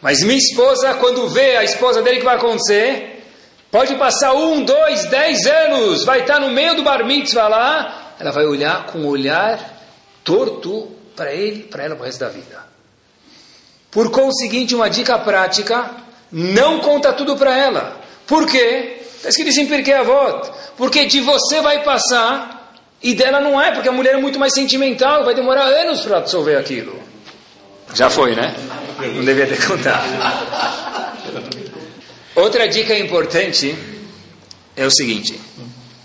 [0.01, 3.25] Mas minha esposa, quando vê a esposa dele, que vai acontecer?
[3.71, 8.31] Pode passar um, dois, dez anos, vai estar no meio do bar mitzvah lá, ela
[8.31, 9.83] vai olhar com um olhar
[10.23, 12.67] torto para ele, para ela, para o resto da vida.
[13.91, 15.91] Por conseguinte, uma dica prática,
[16.31, 18.01] não conta tudo para ela.
[18.27, 18.98] Por quê?
[19.19, 20.51] Está escrito em Pirkei Avot.
[20.77, 22.59] Porque de você vai passar
[23.03, 26.21] e dela não é, porque a mulher é muito mais sentimental, vai demorar anos para
[26.21, 27.01] resolver aquilo.
[27.95, 28.55] Já foi, né?
[29.15, 30.09] Não devia ter contado.
[32.35, 33.77] Outra dica importante
[34.77, 35.41] é o seguinte: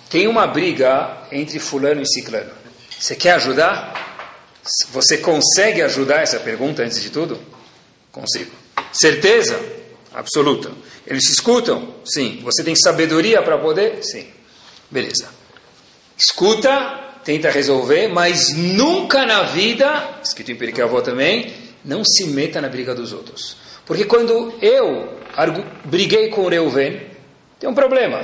[0.09, 2.51] tem uma briga entre fulano e ciclano.
[2.99, 4.01] Você quer ajudar?
[4.91, 7.39] Você consegue ajudar essa pergunta antes de tudo?
[8.11, 8.51] Consigo.
[8.93, 9.59] Certeza?
[10.13, 10.71] Absoluta.
[11.05, 11.95] Eles escutam?
[12.05, 12.39] Sim.
[12.43, 14.03] Você tem sabedoria para poder?
[14.03, 14.27] Sim.
[14.89, 15.29] Beleza.
[16.17, 22.61] Escuta, tenta resolver, mas nunca na vida, escrito em Periquê Avó também, não se meta
[22.61, 23.57] na briga dos outros.
[23.85, 25.17] Porque quando eu
[25.85, 27.01] briguei com o Reuven,
[27.59, 28.23] tem um problema.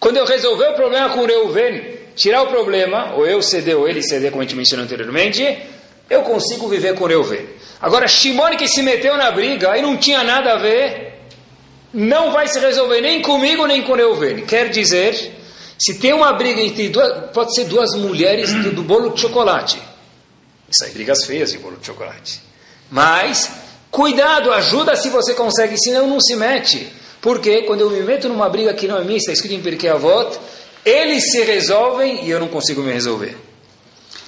[0.00, 3.88] Quando eu resolver o problema com o Reuven, tirar o problema, ou eu ceder ou
[3.88, 5.58] ele ceder, como a gente mencionou anteriormente,
[6.08, 7.46] eu consigo viver com Reuven.
[7.80, 11.07] Agora, Shimon que se meteu na briga e não tinha nada a ver,
[11.92, 14.44] não vai se resolver nem comigo nem com Reuven.
[14.44, 15.32] Quer dizer,
[15.78, 19.80] se tem uma briga entre duas, pode ser duas mulheres do, do bolo de chocolate.
[20.70, 22.40] Isso aí, brigas feias de bolo de chocolate.
[22.90, 23.50] Mas,
[23.90, 26.92] cuidado, ajuda se você consegue, senão não se mete.
[27.20, 29.90] Porque quando eu me meto numa briga que não é minha, está escrito em Pirkei
[29.90, 30.38] Avot,
[30.84, 33.36] eles se resolvem e eu não consigo me resolver.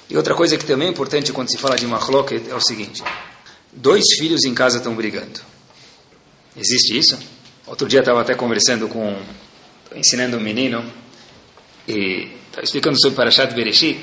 [0.09, 3.01] E outra coisa que também é importante quando se fala de machloket é o seguinte:
[3.71, 5.39] dois filhos em casa estão brigando.
[6.55, 7.17] Existe isso?
[7.67, 9.15] Outro dia estava até conversando com,
[9.95, 10.83] ensinando um menino
[11.87, 13.99] e estava explicando sobre Parashat Bereshit.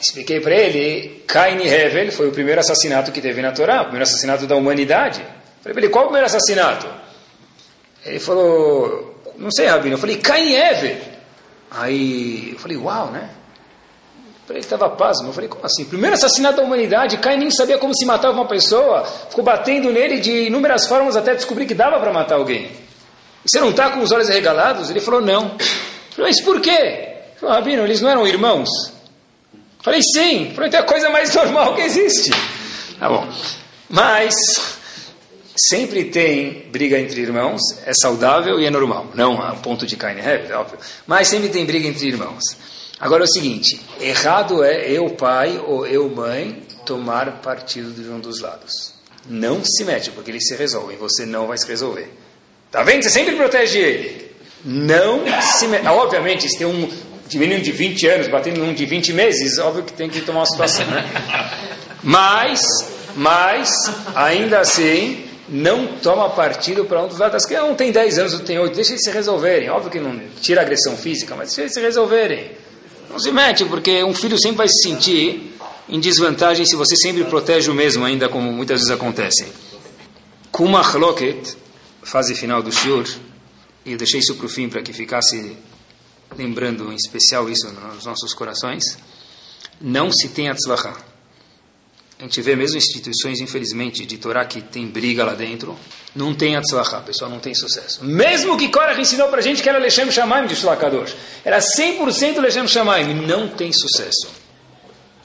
[0.00, 3.84] Expliquei para ele, Cain e Hevel foi o primeiro assassinato que teve na Torá, o
[3.84, 5.22] primeiro assassinato da humanidade.
[5.62, 6.88] Falei para ele, qual o primeiro assassinato?
[8.04, 9.94] Ele falou, não sei, Rabino.
[9.94, 10.96] Eu falei, Cain e Hevel.
[11.70, 13.30] Aí eu falei, uau, né?
[14.48, 15.28] Ele estava pasmo.
[15.28, 15.84] Eu falei, como assim?
[15.84, 20.20] Primeiro assassinato da humanidade, Caim nem sabia como se matava uma pessoa, ficou batendo nele
[20.20, 22.70] de inúmeras formas até descobrir que dava para matar alguém.
[23.44, 24.90] Você não está com os olhos regalados?
[24.90, 25.56] Ele falou, não.
[25.58, 26.70] Eu falei, mas por quê?
[26.70, 28.68] Ele falou, Rabino, eles não eram irmãos?
[29.52, 30.48] Eu falei, sim.
[30.48, 32.30] Eu falei, então é a coisa mais normal que existe.
[32.98, 33.26] Tá bom.
[33.88, 34.34] Mas
[35.68, 39.08] Sempre tem briga entre irmãos, é saudável e é normal.
[39.14, 40.78] Não a ponto de Cain e Hevel, óbvio.
[41.06, 42.42] Mas sempre tem briga entre irmãos.
[43.02, 48.20] Agora é o seguinte: errado é eu, pai, ou eu, mãe, tomar partido de um
[48.20, 48.94] dos lados.
[49.28, 50.96] Não se mete, porque eles se resolvem.
[50.98, 52.08] Você não vai se resolver.
[52.70, 53.02] Tá vendo?
[53.02, 54.32] Você sempre protege ele.
[54.64, 55.24] Não
[55.58, 55.84] se mete.
[55.88, 56.88] Obviamente, se tem um
[57.34, 60.46] menino de 20 anos batendo num de 20 meses, óbvio que tem que tomar uma
[60.46, 61.04] situação, né?
[62.04, 62.60] Mas,
[63.16, 63.70] mas,
[64.14, 67.44] ainda assim, não toma partido para um dos lados.
[67.46, 68.74] Que um tem 10 anos, outro tem 8.
[68.74, 69.70] Deixa eles se resolverem.
[69.70, 72.61] Óbvio que não tira agressão física, mas deixa eles se resolverem.
[73.12, 75.54] Não se mete, porque um filho sempre vai se sentir
[75.86, 79.46] em desvantagem se você sempre protege o mesmo, ainda como muitas vezes acontece.
[80.50, 81.56] Kuma Hloket,
[82.02, 83.06] fase final do Shiur,
[83.84, 85.56] e eu deixei isso para o fim para que ficasse
[86.36, 88.82] lembrando em especial isso nos nossos corações,
[89.78, 91.11] não se tem atzlachah
[92.22, 95.76] a gente vê mesmo instituições, infelizmente, de Torá que tem briga lá dentro,
[96.14, 98.04] não tem atzlachá, pessoal, não tem sucesso.
[98.04, 101.10] Mesmo que Korach ensinou para a gente que era Lechem Shamaim de Shlakador,
[101.44, 104.30] era 100% Lechem Shamaim, não tem sucesso.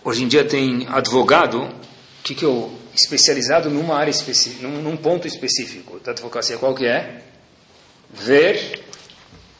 [0.03, 1.69] Hoje em dia tem advogado,
[2.23, 6.87] que que eu especializado numa área específica, num, num ponto específico da advocacia, qual que
[6.87, 7.21] é?
[8.09, 8.85] Ver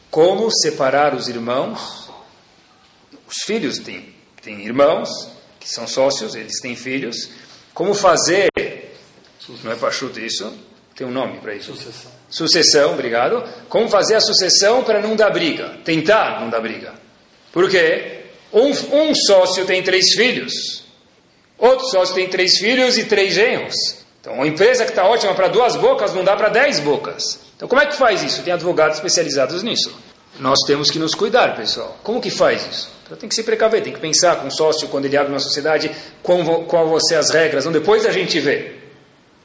[0.09, 2.09] como separar os irmãos,
[3.27, 4.11] os filhos têm,
[4.41, 5.36] têm irmãos,
[5.68, 7.30] que são sócios, eles têm filhos.
[7.74, 8.47] Como fazer,
[9.63, 10.51] não é pachuto isso,
[10.95, 11.76] tem um nome para isso.
[11.76, 12.11] Sucessão.
[12.30, 13.43] Sucessão, obrigado.
[13.68, 16.93] Como fazer a sucessão para não dar briga, tentar não dar briga.
[17.51, 18.22] Por quê?
[18.51, 20.86] Um, um sócio tem três filhos.
[21.57, 23.76] Outro sócio tem três filhos e três genros.
[24.22, 27.39] Então, uma empresa que está ótima para duas bocas não dá para dez bocas.
[27.55, 28.41] Então, como é que faz isso?
[28.41, 29.93] Tem advogados especializados nisso.
[30.39, 31.97] Nós temos que nos cuidar, pessoal.
[32.03, 32.89] Como que faz isso?
[33.05, 35.39] Então, tem que se precaver, tem que pensar com o sócio, quando ele abre uma
[35.39, 35.89] sociedade,
[36.21, 37.63] qual, qual vão ser as regras.
[37.63, 38.75] Então, depois a gente vê.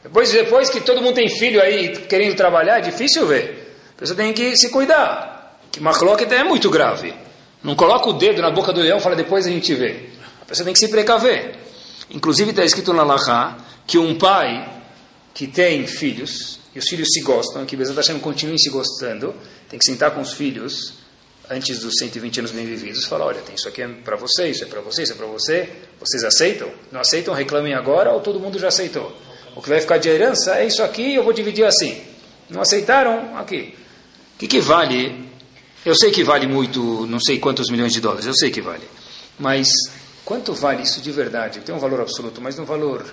[0.03, 3.77] Depois, depois que todo mundo tem filho aí querendo trabalhar, é difícil ver.
[3.97, 5.61] A pessoa tem que se cuidar.
[5.71, 7.15] Que Machloket é muito grave.
[7.63, 10.09] Não coloca o dedo na boca do leão e fala, depois a gente vê.
[10.41, 11.55] A pessoa tem que se precaver.
[12.11, 14.69] Inclusive está escrito na Lahá que um pai
[15.33, 19.35] que tem filhos, e os filhos se gostam, que Bezat Hashem continue se gostando,
[19.69, 20.95] tem que sentar com os filhos
[21.51, 24.49] antes dos 120 anos bem vividos e falar, olha, tem isso aqui é para você,
[24.49, 25.69] isso é para você, isso é para você,
[26.01, 26.71] vocês aceitam?
[26.91, 27.35] Não aceitam?
[27.35, 29.15] Reclamem agora ou todo mundo já aceitou?
[29.55, 32.03] O que vai ficar de herança é isso aqui, eu vou dividir assim.
[32.49, 33.37] Não aceitaram?
[33.37, 33.75] Aqui.
[34.35, 35.31] O que, que vale?
[35.85, 38.89] Eu sei que vale muito, não sei quantos milhões de dólares, eu sei que vale.
[39.39, 39.69] Mas
[40.25, 41.61] Quanto vale isso de verdade?
[41.61, 43.05] Tem um valor absoluto, mas um valor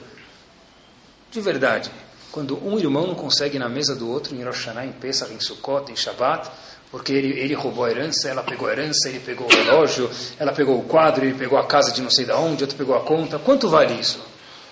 [1.32, 1.92] de verdade.
[2.40, 5.34] Quando um irmão não consegue ir na mesa do outro em Rosh Hashanah, em Pesach,
[5.34, 6.50] em Sukkot, em Shabbat,
[6.90, 10.10] porque ele, ele roubou a herança, ela pegou a herança, ele pegou o relógio,
[10.40, 12.96] ela pegou o quadro, ele pegou a casa de não sei de onde, outro pegou
[12.96, 13.38] a conta.
[13.40, 14.22] Quanto vale isso?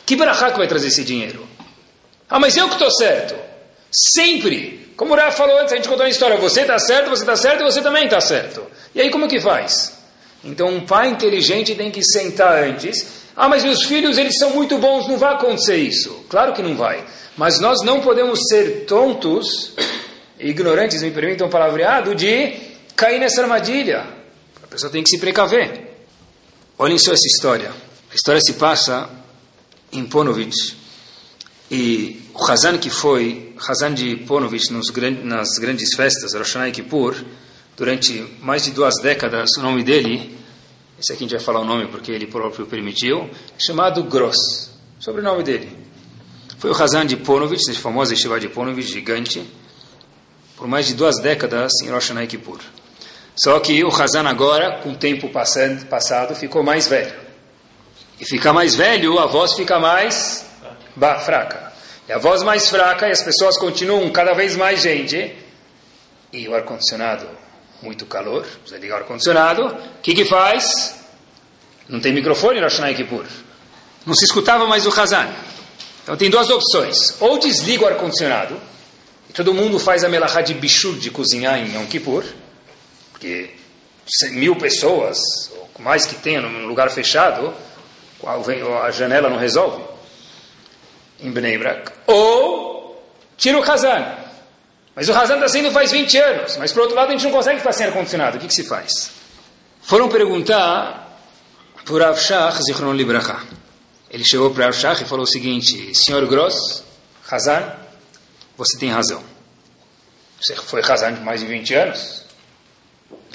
[0.05, 1.45] Que barraca que vai trazer esse dinheiro?
[2.29, 3.35] Ah, mas eu que estou certo.
[3.91, 4.93] Sempre.
[4.95, 6.37] Como o Rafa falou antes, a gente contou uma história.
[6.37, 8.65] Você está certo, você está certo e você também está certo.
[8.95, 9.91] E aí como que faz?
[10.41, 13.27] Então um pai inteligente tem que sentar antes.
[13.35, 16.25] Ah, mas meus filhos eles são muito bons, não vai acontecer isso.
[16.29, 17.03] Claro que não vai.
[17.37, 19.73] Mas nós não podemos ser tontos,
[20.39, 22.53] ignorantes, me permitam palavreado, de
[22.95, 24.05] cair nessa armadilha.
[24.63, 25.95] A pessoa tem que se precaver.
[26.77, 27.71] Olhem só essa história.
[28.11, 29.09] A história se passa
[29.91, 30.73] em Ponovitch.
[31.69, 34.91] E o Hazan que foi, Hazan de Ponovitch, nos,
[35.23, 37.15] nas grandes festas, Rosh Hashanah e Kippur,
[37.75, 40.37] durante mais de duas décadas, o nome dele
[40.99, 45.43] esse aqui a gente vai falar o nome porque ele próprio permitiu, chamado Gross, sobrenome
[45.43, 45.69] dele.
[46.57, 49.47] Foi o Hazan de Ponovitch, esse famoso Yeshiva de Ponovitch, gigante,
[50.55, 52.59] por mais de duas décadas em Rosh Kippur.
[53.35, 57.13] Só que o Hazan agora, com o tempo passando, passado, ficou mais velho.
[58.19, 60.43] E fica mais velho, a voz fica mais
[61.23, 61.71] fraca.
[62.09, 65.35] E a voz mais fraca, e as pessoas continuam cada vez mais gente,
[66.33, 67.27] e o ar-condicionado
[67.83, 69.67] muito calor, precisa ligar o ar-condicionado.
[69.67, 70.95] O que, que faz?
[71.87, 73.25] Não tem microfone no Hashanah Kippur.
[74.07, 75.27] Não se escutava mais o Hazan.
[76.07, 77.19] Então tem duas opções.
[77.19, 78.57] Ou desliga o ar-condicionado,
[79.29, 82.23] e todo mundo faz a melachá de bichur, de cozinhar em Yom Kippur,
[83.11, 83.49] porque
[84.31, 85.19] mil pessoas,
[85.51, 87.53] ou mais que tenha num lugar fechado,
[88.25, 89.83] a janela não resolve.
[91.19, 91.91] Em Bnei Brak.
[92.07, 93.05] Ou
[93.35, 94.15] tira o Hazan.
[94.95, 96.55] Mas o Hazan está sendo faz 20 anos.
[96.55, 98.37] Mas por outro lado a gente não consegue ficar sem ar-condicionado.
[98.37, 99.11] O que, que, se faz?
[99.81, 101.19] Foram perguntar
[101.85, 103.56] por Avshach Zichron Libracha.
[104.09, 106.83] Ele chegou para Avshach e falou o seguinte: Senhor Gross,
[107.29, 107.73] Hazan,
[108.57, 109.23] você tem razão.
[110.39, 112.23] Você foi Hazan de mais de 20 anos.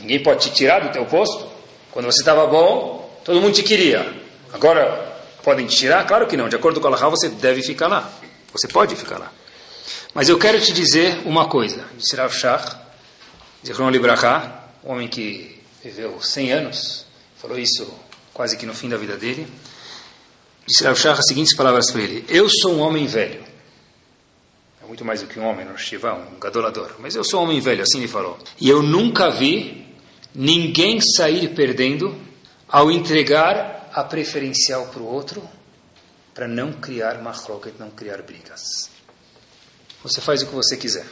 [0.01, 1.47] Ninguém pode te tirar do teu posto.
[1.91, 4.21] Quando você estava bom, todo mundo te queria.
[4.53, 6.07] Agora, podem te tirar?
[6.07, 6.49] Claro que não.
[6.49, 8.11] De acordo com a Allahá, você deve ficar lá.
[8.53, 9.31] Você pode ficar lá.
[10.15, 11.85] Mas eu quero te dizer uma coisa.
[11.97, 12.77] Disse Rav Shach,
[13.65, 17.07] Zichron Libraha, um homem que viveu 100 anos,
[17.41, 17.93] falou isso
[18.33, 19.47] quase que no fim da vida dele.
[20.73, 23.45] Disse Rav Shach as seguintes palavras para ele: Eu sou um homem velho.
[24.83, 26.95] É muito mais do que um homem, no Shiva, um gadolador.
[26.99, 28.39] Mas eu sou um homem velho, assim ele falou.
[28.59, 29.87] E eu nunca vi
[30.35, 32.19] ninguém sair perdendo
[32.67, 35.47] ao entregar a preferencial para o outro
[36.33, 38.89] para não criar machloket, não criar brigas.
[40.03, 41.05] Você faz o que você quiser.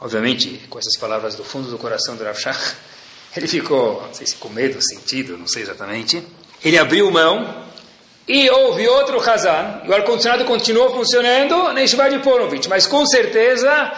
[0.00, 2.74] Obviamente, com essas palavras do fundo do coração do Rav Shach,
[3.36, 6.26] ele ficou, não sei se com medo, sentido, não sei exatamente.
[6.60, 7.72] Ele abriu mão
[8.26, 9.82] e houve outro Hazan.
[9.84, 12.66] E o ar-condicionado continuou funcionando na Yeshiva de Ponovitch.
[12.66, 13.92] Mas com certeza,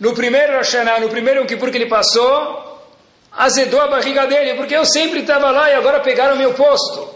[0.00, 2.68] no primeiro Rosh no primeiro Kippur que ele passou,
[3.32, 7.08] azedou a barriga dele, porque eu sempre estava lá e agora pegaram meu posto.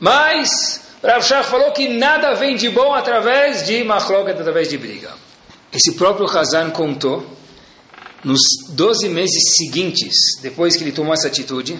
[0.00, 5.10] Mas Rav Shach falou que nada vem de bom através de machloket, através de briga.
[5.72, 7.24] Esse próprio Hazan contou,
[8.24, 8.40] nos
[8.70, 11.78] 12 meses seguintes, depois que ele tomou essa atitude,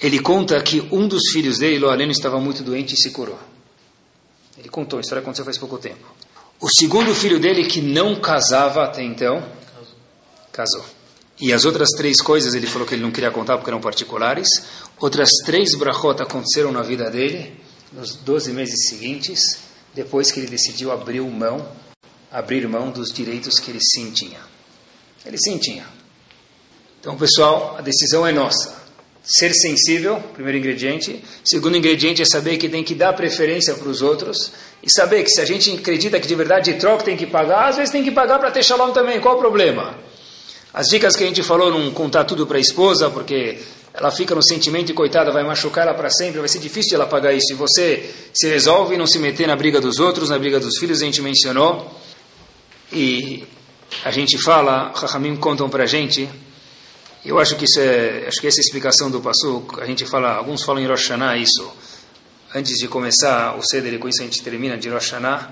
[0.00, 3.38] ele conta que um dos filhos dele, Loaleno, estava muito doente e se curou.
[4.58, 6.14] Ele contou, a história aconteceu faz pouco tempo.
[6.60, 9.44] O segundo filho dele, que não casava até então,
[10.52, 10.84] casou.
[11.40, 14.46] E as outras três coisas ele falou que ele não queria contar porque eram particulares.
[14.98, 17.60] Outras três brachot aconteceram na vida dele
[17.92, 19.58] nos 12 meses seguintes,
[19.94, 21.66] depois que ele decidiu abrir mão
[22.34, 24.40] abrir mão dos direitos que ele sim tinha.
[25.24, 25.86] Ele sim tinha.
[26.98, 28.83] Então, pessoal, a decisão é nossa.
[29.24, 31.24] Ser sensível, primeiro ingrediente.
[31.42, 34.52] Segundo ingrediente é saber que tem que dar preferência para os outros.
[34.82, 37.76] E saber que se a gente acredita que de verdade troca tem que pagar, às
[37.76, 39.18] vezes tem que pagar para ter shalom também.
[39.20, 39.98] Qual o problema?
[40.74, 43.58] As dicas que a gente falou, não contar tudo para a esposa, porque
[43.94, 46.94] ela fica no sentimento e coitada, vai machucar ela para sempre, vai ser difícil de
[46.96, 47.52] ela pagar isso.
[47.52, 51.00] E você se resolve não se meter na briga dos outros, na briga dos filhos,
[51.00, 51.98] a gente mencionou.
[52.92, 53.44] E
[54.04, 56.28] a gente fala, Rahamim contam para a gente
[57.24, 60.34] eu acho que isso é, acho que essa é explicação do Passuk, a gente fala,
[60.34, 61.72] alguns falam em Rosh Hashanah isso,
[62.54, 65.50] antes de começar o Seder, e com isso a gente termina de Rosh Hashanah.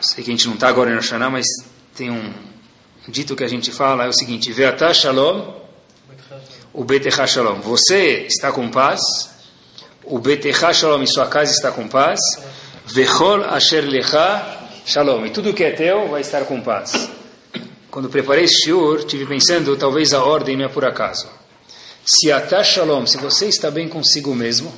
[0.00, 1.46] Sei que a gente não está agora em Rosh Hashanah, mas
[1.96, 2.32] tem um
[3.08, 5.54] dito que a gente fala, é o seguinte, Ve'atah Shalom,
[6.72, 7.60] o Betechá Shalom.
[7.60, 9.00] Você está com paz,
[10.04, 12.20] o Betechá Shalom, e sua casa está com paz,
[12.86, 15.24] Vechol Asher Lecha Shalom.
[15.24, 17.21] E tudo que é teu vai estar com paz.
[17.92, 21.28] Quando preparei esse shiur, tive pensando, talvez a ordem não é por acaso.
[22.02, 24.72] Se até shalom, se você está bem consigo mesmo,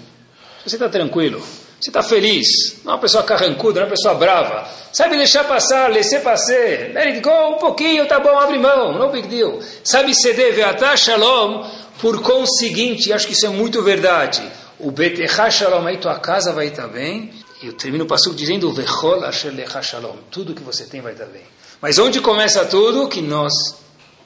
[0.64, 1.40] se você está tranquilo,
[1.80, 2.48] você está feliz,
[2.82, 6.92] não é uma pessoa carrancuda, não é uma pessoa brava, sabe deixar passar, laisser passer,
[6.92, 9.60] let it go, um pouquinho, tá bom, abre mão, no big deal.
[9.84, 14.42] Sabe ceder, ve'atah shalom, por conseguinte, acho que isso é muito verdade,
[14.76, 17.30] o betechá shalom, aí tua casa vai estar bem,
[17.62, 19.54] e eu termino o passo dizendo, vechol asher
[19.84, 21.53] shalom, tudo que você tem vai estar bem.
[21.84, 23.06] Mas onde começa tudo?
[23.08, 23.52] Que nós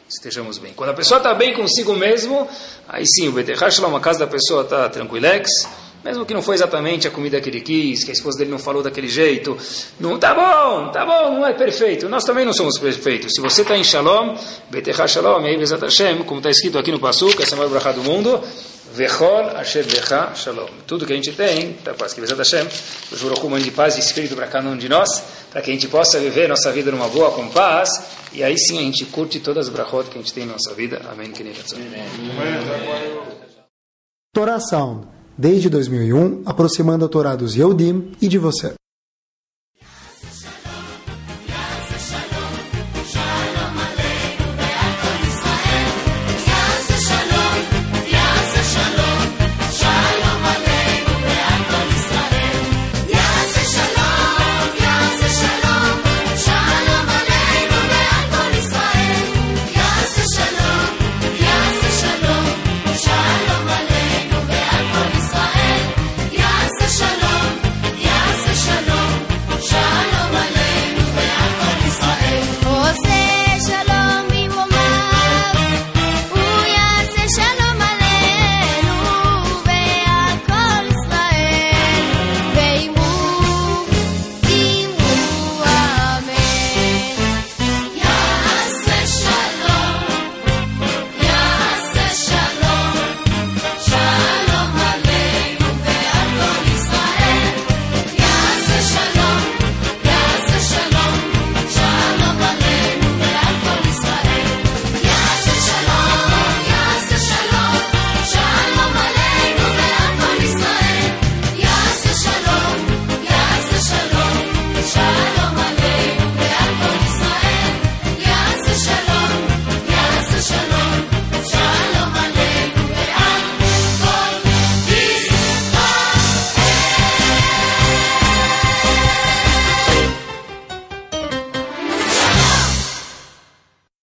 [0.08, 0.72] estejamos bem.
[0.76, 2.46] Quando a pessoa está bem consigo mesmo,
[2.88, 5.50] aí sim, o Beterrash uma casa da pessoa está tranquilex,
[6.04, 8.60] mesmo que não foi exatamente a comida que ele quis, que a esposa dele não
[8.60, 9.58] falou daquele jeito,
[9.98, 12.08] não tá bom, tá bom, não é perfeito.
[12.08, 13.32] Nós também não somos perfeitos.
[13.34, 14.36] Se você está em Shalom,
[14.70, 17.92] Beterrash Shalom, aí Bezat Hashem, como está escrito aqui no Pasuk, essa é a maior
[17.92, 18.40] do mundo,
[18.92, 20.68] Vechol Asher Lecha Shalom.
[20.86, 22.66] Tudo que a gente tem, tá quase que Bezat Hashem,
[23.12, 25.88] o Juroku mande paz e espírito para cada um de nós, para que a gente
[25.88, 27.88] possa viver nossa vida numa boa, com paz,
[28.32, 30.74] e aí sim a gente curte todas as brachot que a gente tem na nossa
[30.74, 31.00] vida.
[31.10, 31.32] Amém.
[34.34, 38.74] Torá Sound, desde 2001, aproximando a Torá dos Yehudim e de você.